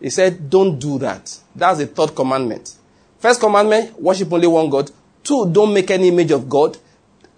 [0.00, 1.38] He said, don't do that.
[1.54, 2.74] That's the third commandment.
[3.18, 4.90] First commandment, worship only one God.
[5.22, 6.76] Two, don't make any image of God.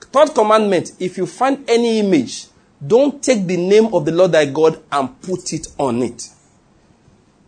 [0.01, 2.46] Third commandment, if you find any image,
[2.85, 6.29] don't take the name of the Lord thy God and put it on it.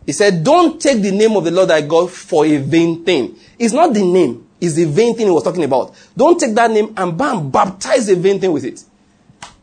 [0.06, 3.36] He said, don't take the name of the Lord thy God for a vain thing.
[3.58, 5.94] It's not the name, it's the vain thing he was talking about.
[6.16, 8.84] Don't take that name and bam, baptize the vain thing with it.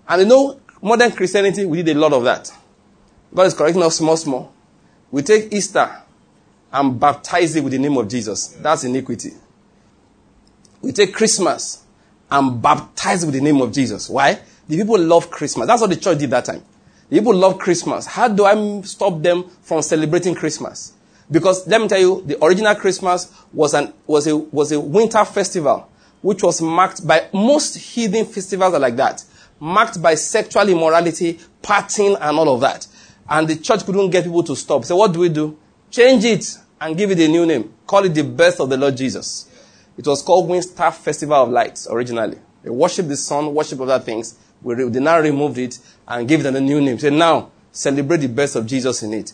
[0.08, 2.52] And you know, modern Christianity, we did a lot of that.
[3.34, 4.54] God is correcting us small, small.
[5.12, 5.90] We take Easter
[6.72, 8.48] and baptize it with the name of Jesus.
[8.48, 9.32] That's iniquity.
[10.82, 11.84] We take Christmas
[12.30, 14.10] and baptize it with the name of Jesus.
[14.10, 14.40] Why?
[14.68, 15.68] The people love Christmas.
[15.68, 16.64] That's what the church did that time.
[17.10, 18.06] The people love Christmas.
[18.06, 20.94] How do I stop them from celebrating Christmas?
[21.30, 25.24] Because let me tell you, the original Christmas was an was a was a winter
[25.26, 25.90] festival,
[26.22, 29.24] which was marked by most heathen festivals are like that.
[29.60, 32.88] marked by sexual immorality, partying, and all of that.
[33.30, 34.86] And the church couldn't get people to stop.
[34.86, 35.58] So what do we do?
[35.90, 37.74] Change it and give it a new name.
[37.86, 39.50] Call it the birth of the Lord Jesus.
[39.98, 42.38] It was called Winstaff Festival of Lights originally.
[42.64, 44.36] They worship the sun, worship other things.
[44.62, 47.00] We re- they now removed it and gave it a new name.
[47.00, 49.34] Say now, celebrate the birth of Jesus in it.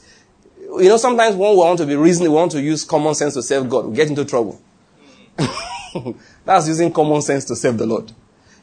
[0.79, 3.35] You know, sometimes when we want to be reasonable, we want to use common sense
[3.35, 3.85] to serve God.
[3.85, 4.61] We get into trouble.
[6.45, 8.11] That's using common sense to serve the Lord.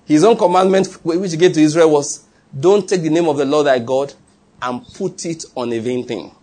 [0.05, 2.25] His own commandment, which he gave to Israel, was
[2.59, 4.13] don't take the name of the Lord thy God
[4.61, 6.35] and put it on a vain thing.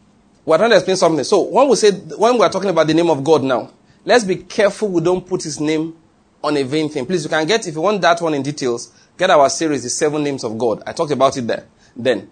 [0.46, 1.26] We're trying to explain something.
[1.26, 3.72] So when we say, when we're talking about the name of God now,
[4.06, 5.98] let's be careful we don't put his name
[6.42, 7.06] on a vain thing.
[7.06, 9.90] Please, you can get, if you want that one in details, get our series, The
[9.90, 10.82] Seven Names of God.
[10.88, 11.66] I talked about it there.
[11.96, 12.32] Then.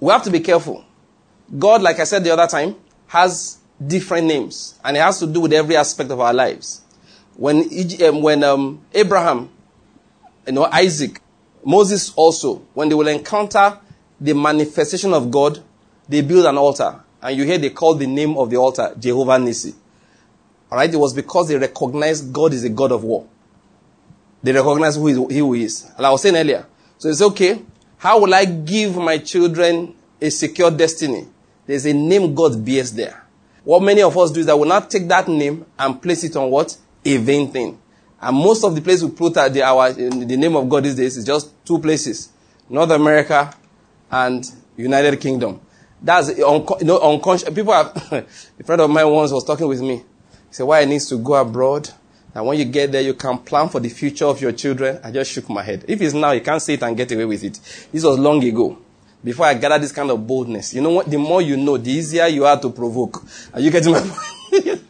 [0.00, 0.84] We have to be careful.
[1.58, 2.76] God, like I said the other time,
[3.06, 6.82] has different names, and it has to do with every aspect of our lives.
[7.36, 7.68] When,
[8.02, 9.50] um, when um, Abraham,
[10.46, 11.20] you know, Isaac,
[11.64, 13.78] Moses also, when they will encounter
[14.20, 15.62] the manifestation of God,
[16.08, 17.00] they build an altar.
[17.22, 19.74] And you hear they call the name of the altar Jehovah Nissi.
[20.70, 20.92] Alright?
[20.92, 23.26] It was because they recognized God is a God of war.
[24.42, 25.90] They recognize who, he who is.
[25.98, 26.66] I was saying earlier.
[26.98, 27.62] So it's okay.
[27.96, 31.26] How will I give my children a secure destiny?
[31.66, 33.24] There's a name God bears there.
[33.64, 36.36] What many of us do is that we'll not take that name and place it
[36.36, 36.76] on what?
[37.04, 37.80] A vain thing.
[38.20, 41.16] And most of the places we put the, our, the name of God these days
[41.16, 42.30] is just two places.
[42.68, 43.54] North America
[44.10, 44.44] and
[44.76, 45.60] United Kingdom.
[46.00, 46.44] That's you
[46.82, 47.48] know, unconscious.
[47.50, 47.96] People have,
[48.60, 49.96] a friend of mine once was talking with me.
[49.96, 50.04] He
[50.50, 51.90] said, why I needs to go abroad.
[52.34, 55.00] And when you get there, you can plan for the future of your children.
[55.04, 55.84] I just shook my head.
[55.86, 57.60] If it's now, you can't say it and get away with it.
[57.92, 58.78] This was long ago.
[59.24, 60.74] Before I gather this kind of boldness.
[60.74, 61.10] You know what?
[61.10, 63.24] The more you know, the easier you are to provoke.
[63.54, 64.84] Are you getting my point?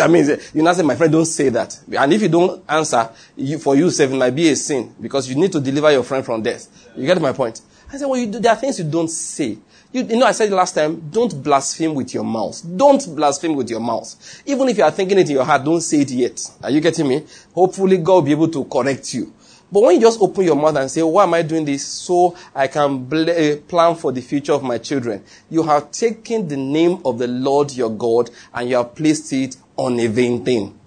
[0.00, 1.78] I mean, you not say, my friend, don't say that.
[1.96, 5.36] And if you don't answer, you, for you, it might be a sin because you
[5.36, 6.66] need to deliver your friend from death.
[6.96, 7.60] You get my point?
[7.92, 9.58] I said, well, you do, there are things you don't say.
[9.92, 12.62] You, you, know, I said last time, don't blaspheme with your mouth.
[12.76, 14.42] Don't blaspheme with your mouth.
[14.46, 16.40] Even if you are thinking it in your heart, don't say it yet.
[16.62, 17.24] Are you getting me?
[17.52, 19.32] Hopefully God will be able to correct you.
[19.72, 21.86] But when you just open your mouth and say, why am I doing this?
[21.86, 25.22] So I can bl- uh, plan for the future of my children.
[25.48, 29.56] You have taken the name of the Lord your God and you have placed it
[29.76, 30.78] on a vain thing.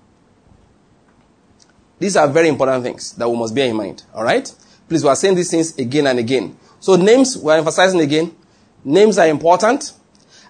[1.98, 4.04] These are very important things that we must bear in mind.
[4.13, 4.54] Alright?
[4.89, 6.58] Please, we are saying these things again and again.
[6.82, 8.36] So names, we are emphasizing again.
[8.84, 9.93] Names are important.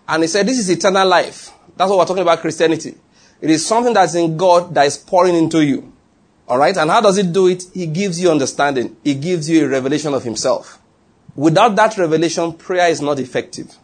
[0.08, 1.52] And he said, this is eternal life.
[1.78, 2.96] That's what we're talking about Christianity.
[3.39, 5.93] It is something that's in God that is pouring into you.
[6.48, 6.78] Alright?
[6.78, 7.64] And how does it do it?
[7.74, 8.98] He gives you understanding.
[9.04, 10.80] He gives you a revelation of himself.
[11.36, 13.78] Without that revelation, prayer is not effective.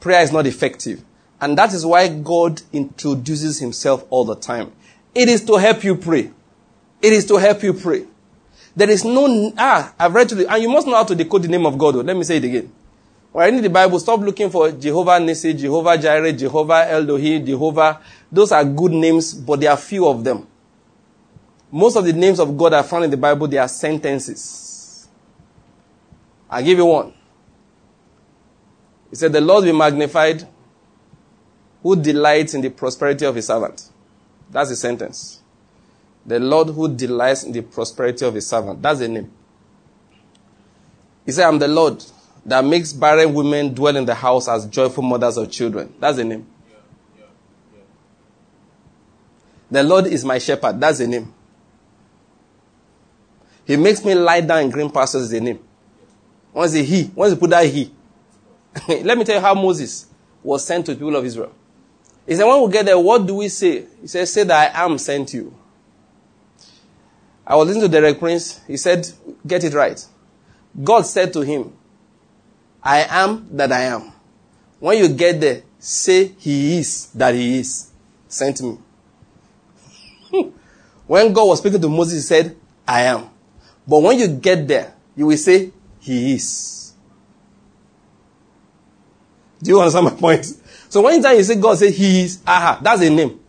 [0.00, 1.04] Prayer is not effective.
[1.40, 4.72] And that is why God introduces himself all the time.
[5.14, 6.30] It is to help you pray.
[7.02, 8.06] It is to help you pray.
[8.74, 11.42] There is no, ah, I've read to the, and you must know how to decode
[11.42, 11.96] the name of God.
[11.96, 12.72] Let me say it again.
[13.32, 18.00] When I read the Bible, stop looking for Jehovah Nissi, Jehovah Jireh, Jehovah Elohim, Jehovah.
[18.30, 20.46] Those are good names, but there are few of them.
[21.70, 25.08] Most of the names of God are found in the Bible, they are sentences.
[26.50, 27.12] I'll give you one.
[29.10, 30.46] He said, The Lord be magnified
[31.82, 33.90] who delights in the prosperity of his servant.
[34.50, 35.40] That's the sentence.
[36.24, 38.82] The Lord who delights in the prosperity of his servant.
[38.82, 39.30] That's the name.
[41.24, 42.04] He said, I'm the Lord
[42.44, 45.92] that makes barren women dwell in the house as joyful mothers of children.
[46.00, 46.46] That's the name.
[46.70, 46.76] Yeah,
[47.18, 47.24] yeah,
[47.76, 47.82] yeah.
[49.70, 50.80] The Lord is my shepherd.
[50.80, 51.34] That's the name.
[53.68, 55.24] He makes me lie down in green pastures.
[55.24, 55.60] Is the name.
[56.54, 57.92] Once he, he, once you put that he.
[58.88, 60.06] Let me tell you how Moses
[60.42, 61.52] was sent to the people of Israel.
[62.26, 63.84] He said, when we get there, what do we say?
[64.00, 65.54] He said, say that I am sent you.
[67.46, 68.62] I was listening to Derek Prince.
[68.66, 69.06] He said,
[69.46, 70.02] get it right.
[70.82, 71.74] God said to him,
[72.82, 74.12] I am that I am.
[74.80, 77.90] When you get there, say he is that he is.
[78.28, 78.78] Sent me.
[81.06, 83.28] when God was speaking to Moses, he said, I am.
[83.88, 86.92] But when you get there, you will say, He is.
[89.62, 90.44] Do you understand my point?
[90.90, 93.40] So when time you say God say He is, aha, that's a name.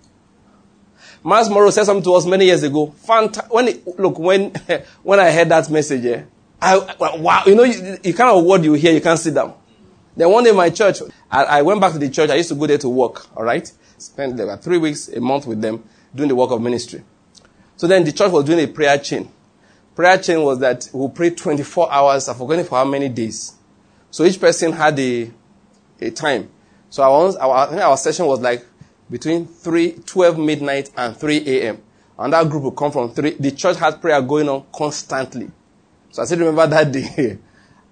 [1.21, 2.95] Myles Munroe said something to us many years ago.
[3.06, 4.52] Fanta- when it, look, when
[5.04, 6.23] when I heard that message, yeah,
[6.62, 9.54] I, wow, you know, you, you kind of word you hear, you can't sit down.
[10.15, 12.30] Then one day my church, I, I, went back to the church.
[12.30, 13.28] I used to go there to work.
[13.38, 15.84] All right, spent about three weeks, a month with them
[16.15, 17.04] doing the work of ministry.
[17.75, 19.30] So then the church was doing a prayer chain
[19.99, 22.29] prayer chain was that we pray 24 hours.
[22.29, 23.55] I've for how many days.
[24.12, 25.29] So each person had a,
[25.99, 26.49] a time.
[26.89, 28.65] So our, our, our session was like
[29.09, 31.81] between 3, 12 midnight and 3 a.m.
[32.17, 33.31] And that group would come from 3.
[33.31, 35.51] The church had prayer going on constantly.
[36.12, 37.38] So I still remember that day.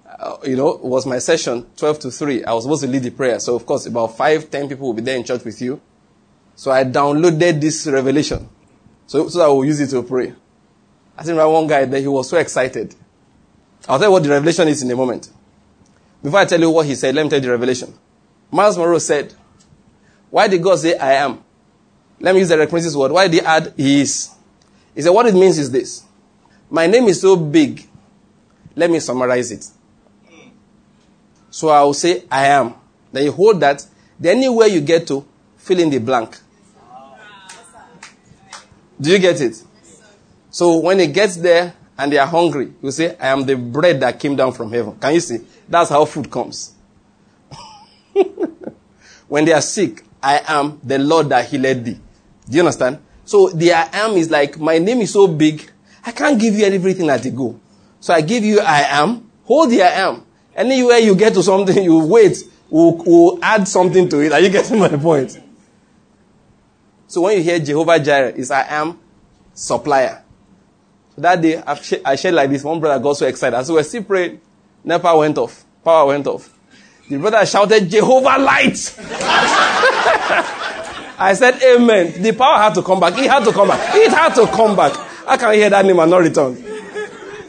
[0.08, 2.46] Uh, you know, was my session, 12 to 3.
[2.46, 3.38] I was supposed to lead the prayer.
[3.42, 5.82] So, of course, about 5, 10 people will be there in church with you.
[6.56, 8.48] So I downloaded this revelation.
[9.08, 10.34] So, so I will use it to pray.
[11.18, 12.94] I think remember one guy there, he was so excited.
[13.90, 15.30] I'll tell you what the revelation is in a moment.
[16.22, 17.94] Before I tell you what he said, let me tell you the revelation.
[18.52, 19.34] Myles Munroe said,
[20.30, 21.44] Why did God say I am?
[22.20, 23.12] Let me use the references word.
[23.12, 24.30] Why did he add he is?
[24.94, 26.04] He said, What it means is this.
[26.70, 27.88] My name is so big.
[28.76, 29.68] Let me summarize it.
[31.50, 32.76] So I will say, I am.
[33.12, 33.86] Then you hold that.
[34.20, 35.26] Then anywhere you get to,
[35.58, 36.38] fill in the blank.
[39.00, 39.64] Do you get it?
[40.50, 44.00] So when it gets there and they are hungry, you say, I am the bread
[44.02, 44.98] that came down from heaven.
[45.00, 45.40] Can you see?
[45.68, 46.74] That's how food comes.
[49.28, 52.00] when they are sick, I am the Lord that healed thee.
[52.50, 53.00] Do you understand?
[53.26, 55.70] So the I am is like, my name is so big,
[56.06, 57.60] I can't give you everything at a go.
[58.00, 60.26] So I give you I am, hold the I am.
[60.56, 62.38] Anywhere you get to something, you wait,
[62.70, 64.32] we'll, we'll add something to it.
[64.32, 65.40] Are you getting my point?
[67.08, 69.00] So when you hear Jehovah Jireh, it's I am
[69.54, 70.24] supplier.
[71.18, 71.62] That day,
[72.06, 72.64] I shared like this.
[72.64, 73.58] One brother got so excited.
[73.58, 74.40] As we were still praying,
[74.84, 75.66] NEPA went off.
[75.84, 76.54] Power went off.
[77.10, 78.96] The brother shouted, Jehovah light!
[81.20, 82.22] I said, Amen.
[82.22, 83.18] The power had to come back.
[83.18, 83.96] It had to come back.
[83.96, 84.94] It had to come back.
[85.28, 86.56] I can't hear that name and not return.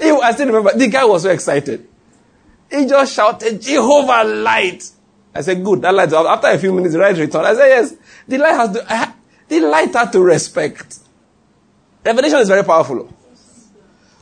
[0.01, 0.73] I still remember.
[0.77, 1.87] The guy was so excited.
[2.71, 4.91] He just shouted, Jehovah light.
[5.35, 5.83] I said, good.
[5.83, 6.13] That light.
[6.13, 7.47] After a few minutes, the light returned.
[7.47, 7.95] I said, yes.
[8.27, 9.15] The light has to,
[9.49, 11.01] the light had to respect.
[12.05, 13.13] Revelation is very powerful.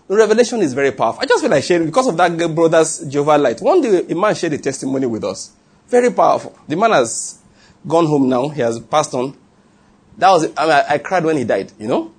[0.09, 1.21] Revelation is very powerful.
[1.23, 3.61] I just feel like sharing because of that brother's Jehovah light.
[3.61, 5.51] One day, a man shared a testimony with us.
[5.89, 6.57] Very powerful.
[6.69, 7.39] The man has
[7.87, 8.49] gone home now.
[8.49, 9.37] He has passed on.
[10.19, 12.13] That was, I, mean, I cried when he died, you know?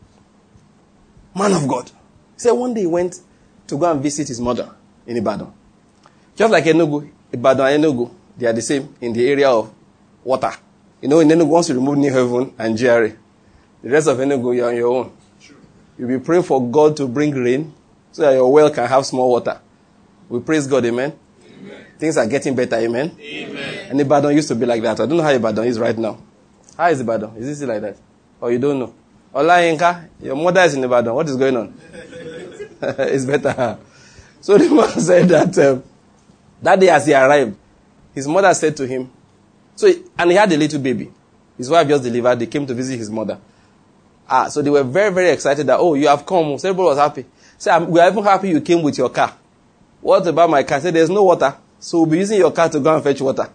[1.33, 1.89] Man of God.
[2.33, 3.19] He said one day he went
[3.67, 4.69] to go and visit his mother
[5.05, 5.51] in Ibadan.
[6.35, 9.73] Just like Enugu, Ibadan and Enugu, they are the same in the area of
[10.23, 10.51] water.
[11.01, 13.11] You know, in Enugu, once you remove New Haven and GRA,
[13.81, 15.11] the rest of Enugu, you're on your own.
[15.97, 17.73] You'll be praying for God to bring rain
[18.17, 19.61] so that your well can have small water.
[20.27, 21.13] We praise God, amen.
[21.61, 21.85] amen.
[21.99, 23.15] Things are getting better, amen.
[23.21, 23.91] amen.
[23.91, 24.99] And Ibadan used to be like that.
[24.99, 26.17] I don't know how Ibadan is right now.
[26.75, 27.35] How is Ibadan?
[27.37, 27.95] Is it still like that?
[28.41, 28.91] Or you don't know?
[29.35, 31.13] Olayinka, your mother is in Ibadan.
[31.13, 31.79] What is going on?
[32.81, 33.77] it's better.
[34.41, 35.83] So the man said that um,
[36.63, 37.55] that day as he arrived,
[38.15, 39.11] his mother said to him,
[39.75, 41.11] so and he had a little baby.
[41.55, 42.39] His wife just delivered.
[42.39, 43.39] They came to visit his mother.
[44.27, 46.57] Ah, so they were very, very excited that, oh, you have come.
[46.57, 47.25] So everybody was happy.
[47.57, 49.35] So we are even happy you came with your car.
[50.01, 50.79] What about my car?
[50.79, 51.55] Say, there's no water.
[51.79, 53.49] So we'll be using your car to go and fetch water.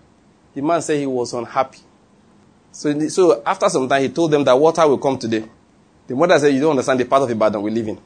[0.55, 1.79] The man said he was unhappy.
[2.73, 5.45] So, so after some time, he told them that water will come today.
[6.07, 7.99] The mother said, you don't understand the part of Ibadan we live in.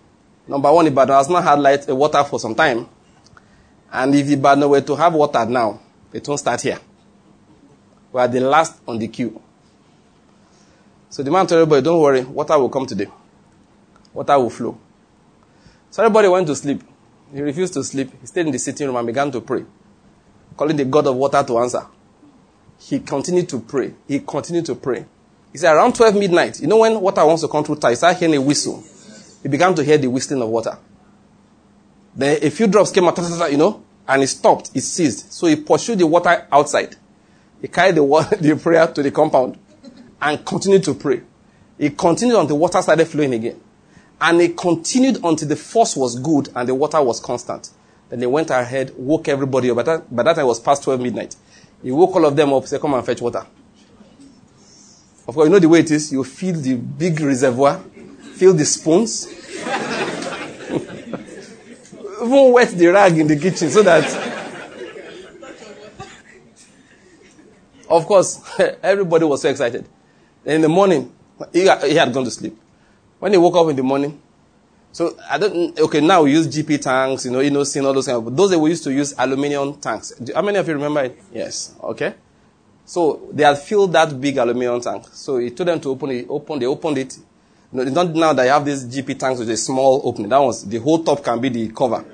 [0.47, 2.87] Number one, Ibadan has not had light, uh, water for some time.
[3.93, 5.81] And if Ibadan were to have water now,
[6.13, 6.79] it won't start here.
[8.13, 9.41] We are the last on the queue.
[11.11, 13.07] So the man told everybody, don't worry, water will come today.
[14.13, 14.79] Water will flow.
[15.97, 16.83] So everybody went to sleep.
[17.33, 18.11] He refused to sleep.
[18.21, 19.65] He stayed in the sitting room and began to pray,
[20.55, 21.87] calling the God of water to answer.
[22.79, 23.95] He continued to pray.
[24.07, 25.07] He continued to pray.
[25.53, 28.19] He said around 12 midnight, you know when water wants to come through he started
[28.19, 28.85] hearing a whistle.
[29.43, 30.77] He began to hear the whistling of water.
[32.15, 33.17] Then a few drops came out,
[33.51, 34.73] you know, and it stopped.
[34.75, 35.33] It ceased.
[35.33, 36.95] So he pursued the water outside.
[37.63, 38.03] He carried the,
[38.39, 39.59] the prayer to the compound
[40.21, 41.23] and continued to pray.
[41.79, 43.63] He continued until the water started flowing again.
[44.21, 47.71] And he continued until the force was good and the water was constant.
[48.09, 49.77] Then they went ahead, woke everybody up.
[49.77, 51.37] By that, by that time it was past 12 midnight.
[51.83, 53.45] He woke all of them up, said, come and fetch water.
[55.29, 56.13] Of course, you know the way it is.
[56.13, 57.81] You fill the big reservoir,
[58.35, 59.27] fill the spoons,
[62.23, 64.05] even wet the rag in the kitchen so that
[67.91, 68.41] of course
[68.83, 69.87] everybody was so excited
[70.45, 71.13] in the morning
[71.53, 72.57] he had gone to sleep
[73.19, 74.21] when he woke up in the morning
[74.93, 77.93] so i don't okay now we use gp tanks you know you know seeing all
[77.93, 80.67] those kind of, but those that we used to use aluminium tanks how many of
[80.67, 82.15] you remember it yes okay
[82.85, 86.27] so they had filled that big aluminium tank so he told them to open it
[86.29, 87.17] open they opened it
[87.77, 90.29] know, it's not now that you have these GP tanks with a small opening.
[90.31, 92.05] That was the whole top can be the cover.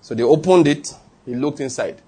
[0.00, 0.92] So they opened it.
[1.24, 2.00] He looked inside.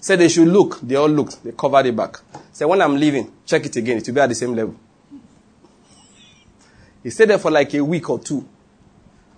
[0.00, 0.80] Said they should look.
[0.80, 1.42] They all looked.
[1.42, 2.18] They covered it back.
[2.52, 3.98] Said when I'm leaving, check it again.
[3.98, 4.76] It will be at the same level.
[7.06, 8.44] He stayed there for like a week or two.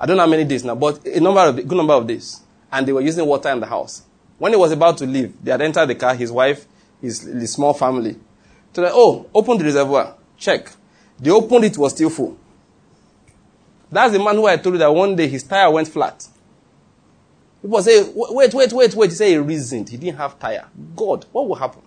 [0.00, 2.40] I don't know how many days now, but a number of good number of days.
[2.72, 4.04] And they were using water in the house.
[4.38, 6.14] When he was about to leave, they had entered the car.
[6.14, 6.64] His wife,
[7.02, 8.16] his, his small family.
[8.72, 10.14] So they, oh, open the reservoir.
[10.38, 10.70] Check.
[11.20, 12.38] They opened it, was still full.
[13.92, 16.26] That's the man who I told you that one day his tire went flat.
[17.60, 19.10] People say, wait, wait, wait, wait.
[19.10, 19.90] He said he reasoned.
[19.90, 20.66] He didn't have tire.
[20.96, 21.82] God, what will happen?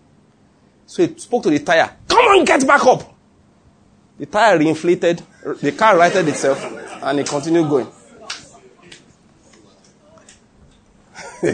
[0.85, 1.89] So he spoke to the tire.
[2.07, 3.15] Come on, get back up.
[4.19, 5.23] The tire reinflated.
[5.43, 6.63] The car righted itself
[7.01, 7.87] and it continued going.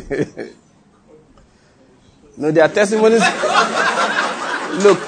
[2.37, 3.21] no, there are testimonies.
[4.83, 4.99] Look,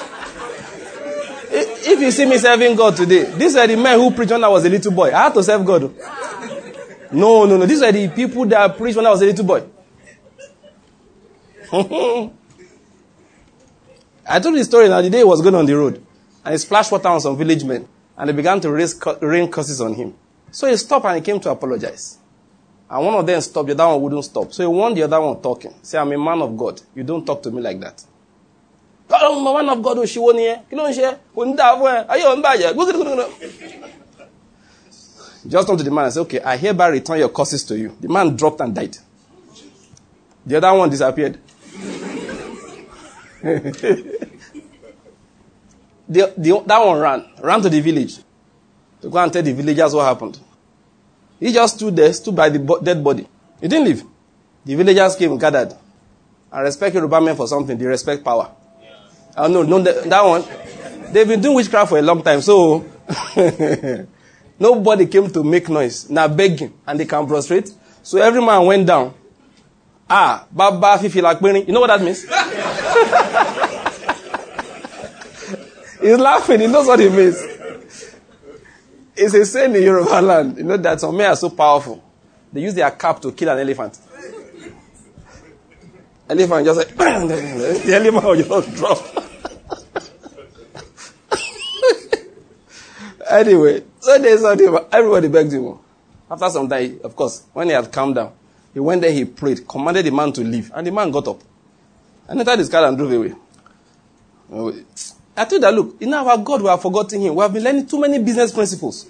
[1.51, 4.47] if you see me serving God today, these are the men who preached when I
[4.47, 5.09] was a little boy.
[5.09, 5.93] I had to serve God.
[7.11, 7.65] No, no, no.
[7.65, 9.63] These are the people that preached when I was a little boy.
[14.25, 15.01] I told you the story now.
[15.01, 16.03] The day was going on the road,
[16.45, 17.87] and he splashed water on some village men,
[18.19, 20.13] and they began to raise, rain curses on him.
[20.51, 22.17] So he stopped and he came to apologize.
[22.89, 24.51] And one of them stopped, the other one wouldn't stop.
[24.51, 25.73] So he warned the other one talking.
[25.81, 26.81] Say, I'm a man of God.
[26.93, 28.03] You don't talk to me like that.
[29.09, 29.97] Man of God.
[35.47, 37.95] Just come to the man and say, okay, I hereby return your curses to you.
[38.01, 38.97] The man dropped and died.
[40.45, 41.39] The other one disappeared.
[46.09, 48.17] the, the, that one ran, ran to the village
[49.01, 50.39] to go and tell the villagers what happened.
[51.39, 53.27] He just stood there, stood by the bo- dead body.
[53.61, 54.03] He didn't leave.
[54.65, 55.73] The villagers came, gathered,
[56.51, 57.77] and respect Yoruba men for something.
[57.77, 58.51] They respect power.
[58.81, 58.95] Yeah.
[59.37, 60.43] Oh, no, no, that, one.
[61.13, 62.85] They've been doing witchcraft for a long time, so
[64.59, 66.09] nobody came to make noise.
[66.09, 67.71] Now begging, and they can prostrate.
[68.03, 69.13] So every man went down.
[70.09, 71.67] Ah, Baba Fifi Lakpeni.
[71.67, 72.25] You know what that means?
[76.09, 76.59] He's laughing.
[76.61, 77.37] He knows what he means.
[79.15, 80.57] It's a saying in Yoruba land.
[80.57, 82.03] You know that some men are so powerful.
[82.51, 83.99] They use their cap to kill an elephant.
[86.27, 88.97] Elephant just like, the elephant will just drop.
[93.29, 95.77] anyway, so there's something, everybody begged him.
[96.31, 98.31] After some time, of course, when he had calmed down,
[98.73, 101.41] he went there, he prayed, commanded the man to leave, and the man got up.
[102.27, 103.35] And entered his car and drove away.
[105.39, 107.33] I told her, look, in our God, we have forgotten him.
[107.35, 109.07] We have been learning too many business principles.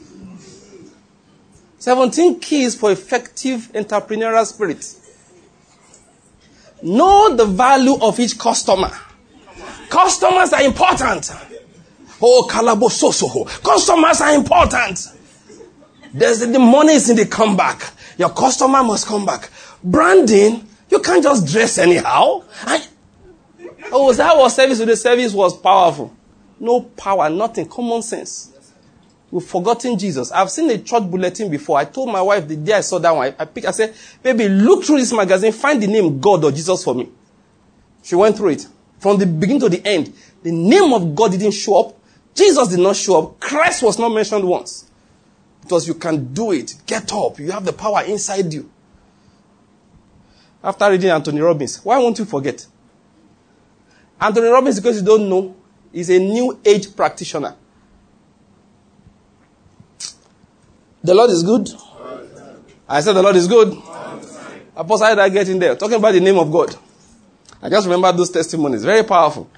[1.80, 4.96] 17 keys for effective entrepreneurial spirit.
[6.84, 8.92] Know the value of each customer.
[9.90, 11.32] Customers are important.
[12.22, 13.48] Oh, kalabososo.
[13.64, 15.00] Customers are important.
[16.14, 17.92] There's the, the money is in the comeback.
[18.20, 19.50] Your customer must come back.
[19.84, 22.44] Branding, you can't just dress anyhow.
[22.62, 22.86] I,
[23.92, 24.78] oh, that was service.
[24.78, 26.14] The service was powerful.
[26.60, 28.54] No power, nothing, common sense.
[29.32, 30.32] We've forgotten Jesus.
[30.32, 31.78] I've seen a church bulletin before.
[31.78, 33.94] I told my wife the day I saw that one, I, I picked, I said,
[34.24, 37.10] baby, look through this magazine, find the name God or Jesus for me.
[38.04, 38.68] She went through it.
[39.00, 41.96] From the beginning to the end, the name of God didn't show up.
[42.34, 43.40] Jesus did not show up.
[43.40, 44.90] Christ was not mentioned once.
[45.62, 46.76] Because you can do it.
[46.86, 47.38] Get up.
[47.40, 48.70] You have the power inside you.
[50.64, 52.66] After reading Anthony Robbins, why won't you forget?
[54.20, 55.56] Anthony Robbins, because you don't know,
[55.94, 57.56] is a new age practitioner.
[61.04, 61.70] The Lord is good.
[62.88, 63.70] I said the Lord is good.
[64.76, 65.76] Apostle, how did I get in there?
[65.76, 66.76] Talking about the name of God.
[67.62, 68.84] I just remember those testimonies.
[68.84, 69.50] Very powerful.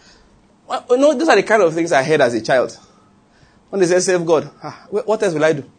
[0.68, 2.78] Well, you know, these are the kind of things I heard as a child.
[3.70, 5.70] When they say, save God, ah, what else will I do?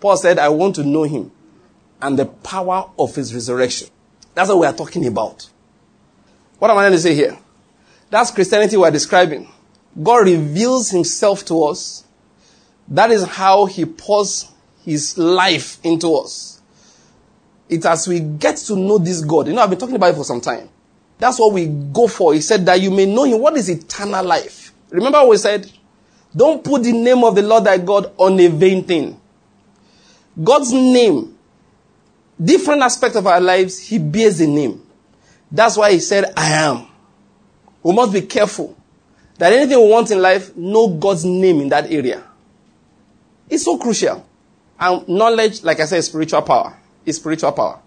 [0.00, 1.30] Paul said, I want to know him
[2.00, 3.88] and the power of his resurrection.
[4.34, 5.48] That's what we are talking about.
[6.58, 7.38] What am I going to say here?
[8.12, 9.48] That's Christianity we're describing.
[10.02, 12.04] God reveals himself to us.
[12.88, 14.52] That is how he pours
[14.84, 16.60] his life into us.
[17.70, 19.46] It's as we get to know this God.
[19.46, 20.68] You know, I've been talking about it for some time.
[21.16, 22.34] That's what we go for.
[22.34, 23.40] He said that you may know him.
[23.40, 24.74] What is eternal life?
[24.90, 25.72] Remember what we said?
[26.36, 29.18] Don't put the name of the Lord thy God on a vain thing.
[30.44, 31.34] God's name,
[32.38, 34.86] different aspect of our lives, he bears a name.
[35.50, 36.91] That's why he said, I am.
[37.82, 38.76] We must be careful
[39.38, 42.22] that anything we want in life, know God's name in that area.
[43.48, 44.26] It's so crucial.
[44.78, 46.76] And knowledge, like I said, is spiritual power.
[47.04, 47.80] It's spiritual power.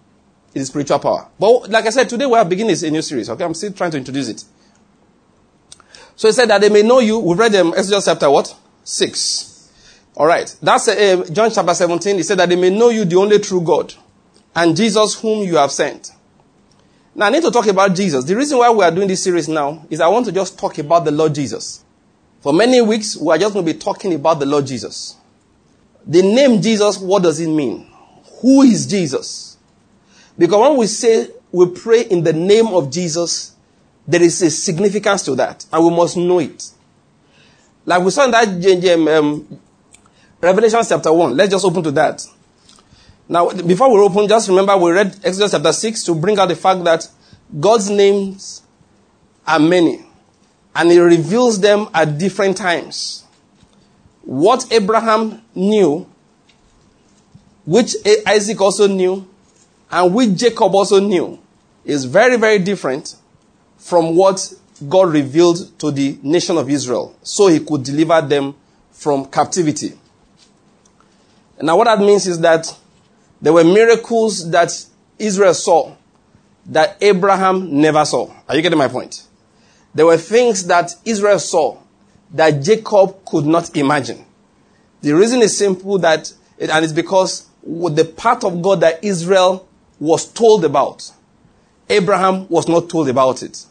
[0.54, 1.28] It is spiritual power.
[1.38, 3.28] But like I said, today we are beginning a new series.
[3.30, 4.44] Okay, I'm still trying to introduce it.
[6.14, 7.18] So he said that they may know you.
[7.18, 8.54] We've read them, Exodus chapter what?
[8.84, 9.70] 6.
[10.16, 10.54] All right.
[10.62, 12.16] That's uh, John chapter 17.
[12.16, 13.92] He said that they may know you, the only true God,
[14.54, 16.12] and Jesus whom you have sent.
[17.16, 18.26] Now, I need to talk about Jesus.
[18.26, 20.76] The reason why we are doing this series now is I want to just talk
[20.76, 21.82] about the Lord Jesus.
[22.40, 25.16] For many weeks, we are just going to be talking about the Lord Jesus.
[26.06, 27.90] The name Jesus, what does it mean?
[28.42, 29.56] Who is Jesus?
[30.36, 33.56] Because when we say we pray in the name of Jesus,
[34.06, 36.70] there is a significance to that, and we must know it.
[37.86, 39.58] Like we saw in that um,
[40.38, 41.34] Revelation chapter 1.
[41.34, 42.26] Let's just open to that.
[43.28, 46.56] Now, before we open, just remember we read Exodus chapter 6 to bring out the
[46.56, 47.08] fact that
[47.58, 48.62] God's names
[49.46, 50.04] are many
[50.74, 53.24] and he reveals them at different times.
[54.22, 56.06] What Abraham knew,
[57.64, 57.94] which
[58.26, 59.26] Isaac also knew,
[59.90, 61.38] and which Jacob also knew,
[61.84, 63.16] is very, very different
[63.78, 64.52] from what
[64.88, 68.54] God revealed to the nation of Israel so he could deliver them
[68.92, 69.92] from captivity.
[71.62, 72.76] Now, what that means is that
[73.40, 74.72] there were miracles that
[75.18, 75.94] Israel saw
[76.66, 78.32] that Abraham never saw.
[78.48, 79.26] Are you getting my point?
[79.94, 81.78] There were things that Israel saw
[82.32, 84.24] that Jacob could not imagine.
[85.00, 89.66] The reason is simple that, and it's because the part of God that Israel
[90.00, 91.10] was told about,
[91.88, 93.64] Abraham was not told about it.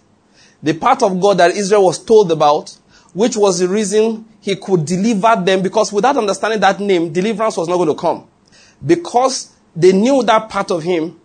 [0.64, 2.76] The part of God that Israel was told about,
[3.14, 7.68] which was the reason he could deliver them, because without understanding that name, deliverance was
[7.68, 8.28] not going to come.
[8.86, 11.20] Because they knew that part of him,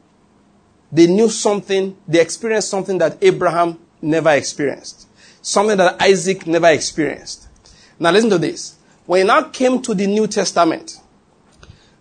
[0.91, 5.07] they knew something, they experienced something that Abraham never experienced.
[5.43, 7.49] Something that Isaac never experienced.
[7.99, 8.77] Now listen to this.
[9.07, 10.97] When it now came to the New Testament,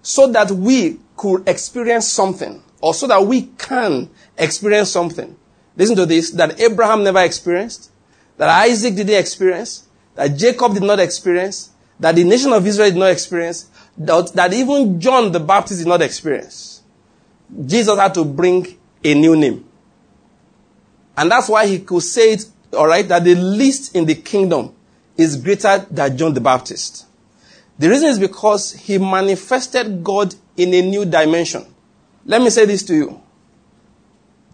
[0.02, 5.36] so that we could experience something, or so that we can experience something,
[5.76, 7.92] listen to this, that Abraham never experienced,
[8.38, 12.98] that Isaac didn't experience, that Jacob did not experience, that the nation of Israel did
[12.98, 13.70] not experience,
[14.00, 16.82] that, that even John the Baptist did not experience.
[17.66, 19.66] Jesus had to bring a new name.
[21.18, 24.74] And that's why he could say it, alright, that the least in the kingdom
[25.18, 27.06] is greater than John the Baptist.
[27.78, 31.66] The reason is because he manifested God in a new dimension.
[32.26, 33.22] Let me say this to you.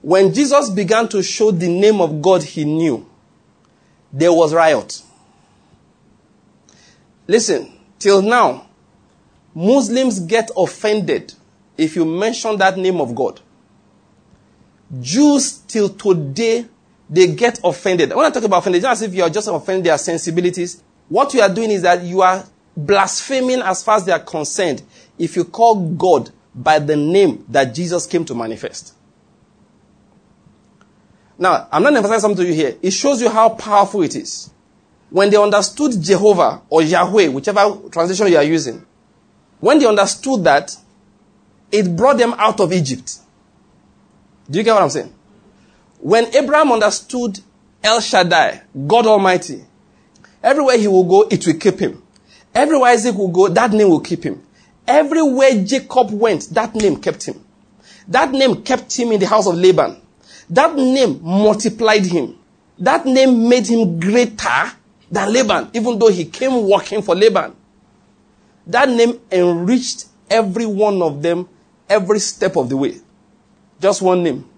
[0.02, 3.08] When Jesus began to show the name of God he knew,
[4.14, 5.02] there was riot.
[7.28, 8.65] Listen, till now,
[9.56, 11.34] Muslims get offended
[11.78, 13.40] if you mention that name of God.
[15.02, 16.66] Jews till today,
[17.10, 18.14] they get offended.
[18.14, 20.84] When I talk about offended, it's not as if you are just offending their sensibilities.
[21.08, 22.44] What you are doing is that you are
[22.76, 24.84] blaspheming as far as they are concerned
[25.18, 28.94] if you call God by the name that Jesus came to manifest.
[31.38, 32.78] Now, I'm not emphasizing something to you here.
[32.82, 34.52] It shows you how powerful it is.
[35.10, 38.86] When they understood Jehovah or Yahweh, whichever translation you are using,
[39.66, 40.78] when they understood that,
[41.72, 43.18] it brought them out of Egypt.
[44.48, 45.12] Do you get what I'm saying?
[46.02, 47.40] When Abraham understood
[47.84, 49.66] El Shaddai, God Almighty,
[50.44, 52.04] everywhere he will go, it will keep him.
[52.54, 54.44] Everywhere Isaac will go, that name will keep him.
[54.88, 57.44] Everywhere Jacob went, that name kept him.
[58.08, 60.00] That name kept him in the house of Laban.
[60.48, 62.38] That name multiplied him.
[62.78, 64.74] That name made him greater
[65.10, 67.56] than Laban, even though he came working for Laban.
[68.68, 71.48] That name enriched every one of them
[71.90, 73.00] every step of the way.
[73.80, 74.50] Just one name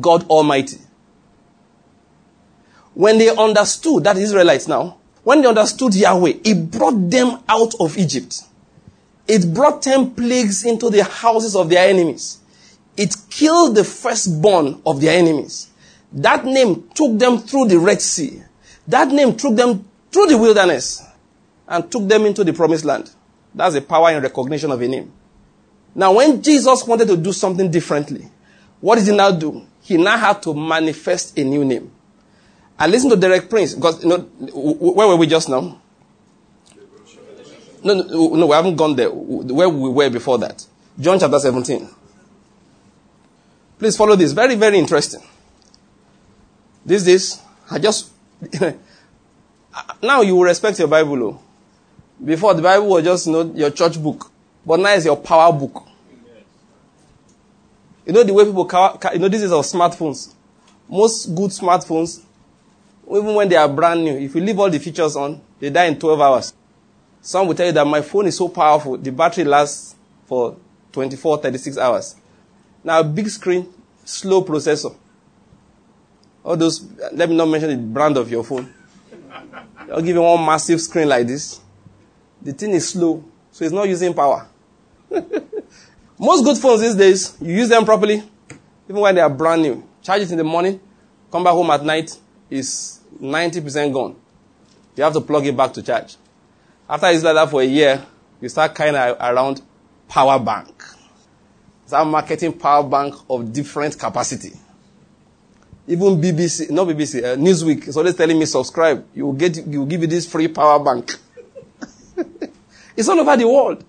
[0.00, 0.78] God Almighty.
[2.94, 7.96] When they understood, that Israelites now, when they understood Yahweh, it brought them out of
[7.96, 8.42] Egypt.
[9.26, 12.38] It brought 10 plagues into the houses of their enemies.
[12.96, 15.70] It killed the firstborn of their enemies.
[16.12, 18.42] That name took them through the Red Sea.
[18.86, 21.02] That name took them through the wilderness
[21.72, 23.10] and took them into the promised land.
[23.54, 25.10] That's the power in recognition of a name.
[25.94, 28.30] Now, when Jesus wanted to do something differently,
[28.80, 29.66] what did he now do?
[29.80, 31.90] He now had to manifest a new name.
[32.78, 35.80] And listen to Derek Prince, because, you know, where were we just now?
[37.84, 39.10] No, no, no, we haven't gone there.
[39.10, 40.64] Where we were before that.
[41.00, 41.88] John chapter 17.
[43.78, 44.32] Please follow this.
[44.32, 45.22] Very, very interesting.
[46.84, 48.10] This, this, I just,
[50.02, 51.42] now you will respect your Bible.
[52.24, 54.30] Before the Bible was just, you know, your church book.
[54.64, 55.86] But now it's your power book.
[58.06, 58.68] You know the way people,
[59.12, 60.32] you know, this is our smartphones.
[60.88, 62.22] Most good smartphones,
[63.06, 65.86] even when they are brand new, if you leave all the features on, they die
[65.86, 66.54] in 12 hours.
[67.20, 69.94] Some will tell you that my phone is so powerful, the battery lasts
[70.26, 70.56] for
[70.90, 72.16] 24, 36 hours.
[72.82, 73.72] Now, big screen,
[74.04, 74.94] slow processor.
[76.44, 78.72] All those, let me not mention the brand of your phone.
[79.90, 81.61] I'll give you one massive screen like this.
[82.42, 84.46] The thing is slow, so it's not using power.
[86.18, 88.22] Most good phones these days, you use them properly,
[88.88, 89.86] even when they are brand new.
[90.02, 90.80] Charge it in the morning,
[91.30, 92.18] come back home at night,
[92.50, 94.16] is 90% gone.
[94.96, 96.16] You have to plug it back to charge.
[96.88, 98.04] After you use that for a year,
[98.40, 99.62] you start kind of around
[100.08, 100.82] power bank.
[101.86, 104.52] Start marketing power bank of different capacity.
[105.86, 109.04] Even BBC, not BBC, uh, Newsweek is always telling me subscribe.
[109.14, 111.16] You will get, you will give you this free power bank.
[112.96, 113.84] it's all over the world.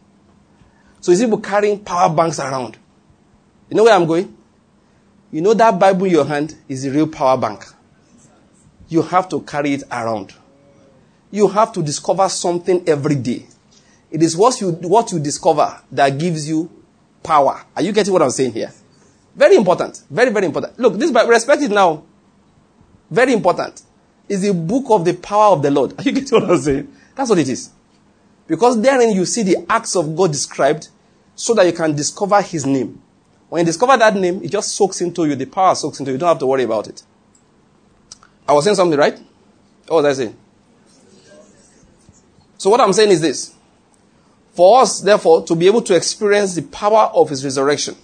[1.01, 2.77] So see people carrying power banks around.
[3.69, 4.35] You know where I'm going?
[5.31, 7.65] You know that Bible in your hand is a real power bank.
[8.87, 10.33] You have to carry it around.
[11.31, 13.47] You have to discover something every day.
[14.11, 16.69] It is what you, what you discover that gives you
[17.23, 17.63] power.
[17.75, 18.71] Are you getting what I'm saying here?
[19.35, 20.03] Very important.
[20.09, 20.77] Very, very important.
[20.79, 22.03] Look, this Bible, respect it now.
[23.09, 23.81] Very important.
[24.29, 25.99] Is the book of the power of the Lord.
[25.99, 26.93] Are you getting what I'm saying?
[27.15, 27.71] That's what it is.
[28.47, 30.89] Because therein you see the acts of God described
[31.35, 33.01] so that you can discover his name.
[33.49, 35.35] When you discover that name, it just soaks into you.
[35.35, 36.15] The power soaks into you.
[36.15, 37.03] You don't have to worry about it.
[38.47, 39.17] I was saying something, right?
[39.87, 40.37] What was I saying?
[42.57, 43.53] So what I'm saying is this.
[44.53, 47.95] For us, therefore, to be able to experience the power of his resurrection,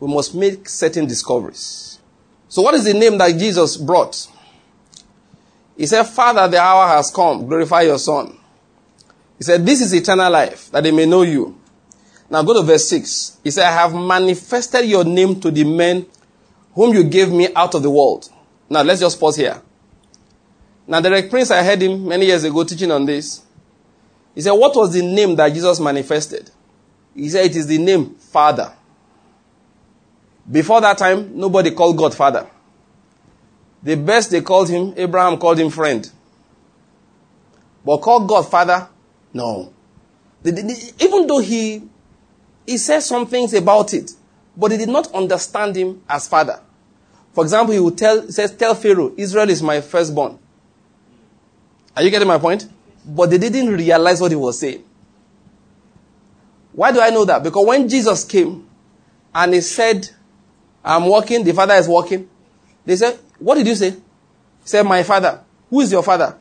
[0.00, 1.98] we must make certain discoveries.
[2.48, 4.26] So what is the name that Jesus brought?
[5.76, 7.46] He said, Father, the hour has come.
[7.46, 8.38] Glorify your son.
[9.42, 11.58] He said, this is eternal life, that they may know you.
[12.30, 13.38] Now go to verse 6.
[13.42, 16.06] He said, I have manifested your name to the men
[16.74, 18.30] whom you gave me out of the world.
[18.70, 19.60] Now let's just pause here.
[20.86, 23.42] Now Derek Prince, I heard him many years ago teaching on this.
[24.32, 26.48] He said, what was the name that Jesus manifested?
[27.12, 28.72] He said, it is the name Father.
[30.48, 32.48] Before that time, nobody called God Father.
[33.82, 36.08] The best they called him, Abraham called him friend.
[37.84, 38.88] But call God Father?
[39.32, 39.72] No.
[40.44, 41.82] Even though he,
[42.66, 44.12] he said some things about it,
[44.56, 46.60] but they did not understand him as Father.
[47.32, 50.38] For example, he would tell, says, tell Pharaoh, Israel is my firstborn.
[51.96, 52.68] Are you getting my point?
[53.06, 54.84] But they didn't realize what he was saying.
[56.72, 57.42] Why do I know that?
[57.42, 58.66] Because when Jesus came
[59.34, 60.08] and he said,
[60.84, 62.28] I'm walking, the father is walking,
[62.84, 63.90] they said, What did you say?
[63.90, 64.00] He
[64.64, 65.42] said, My father.
[65.70, 66.36] Who is your father?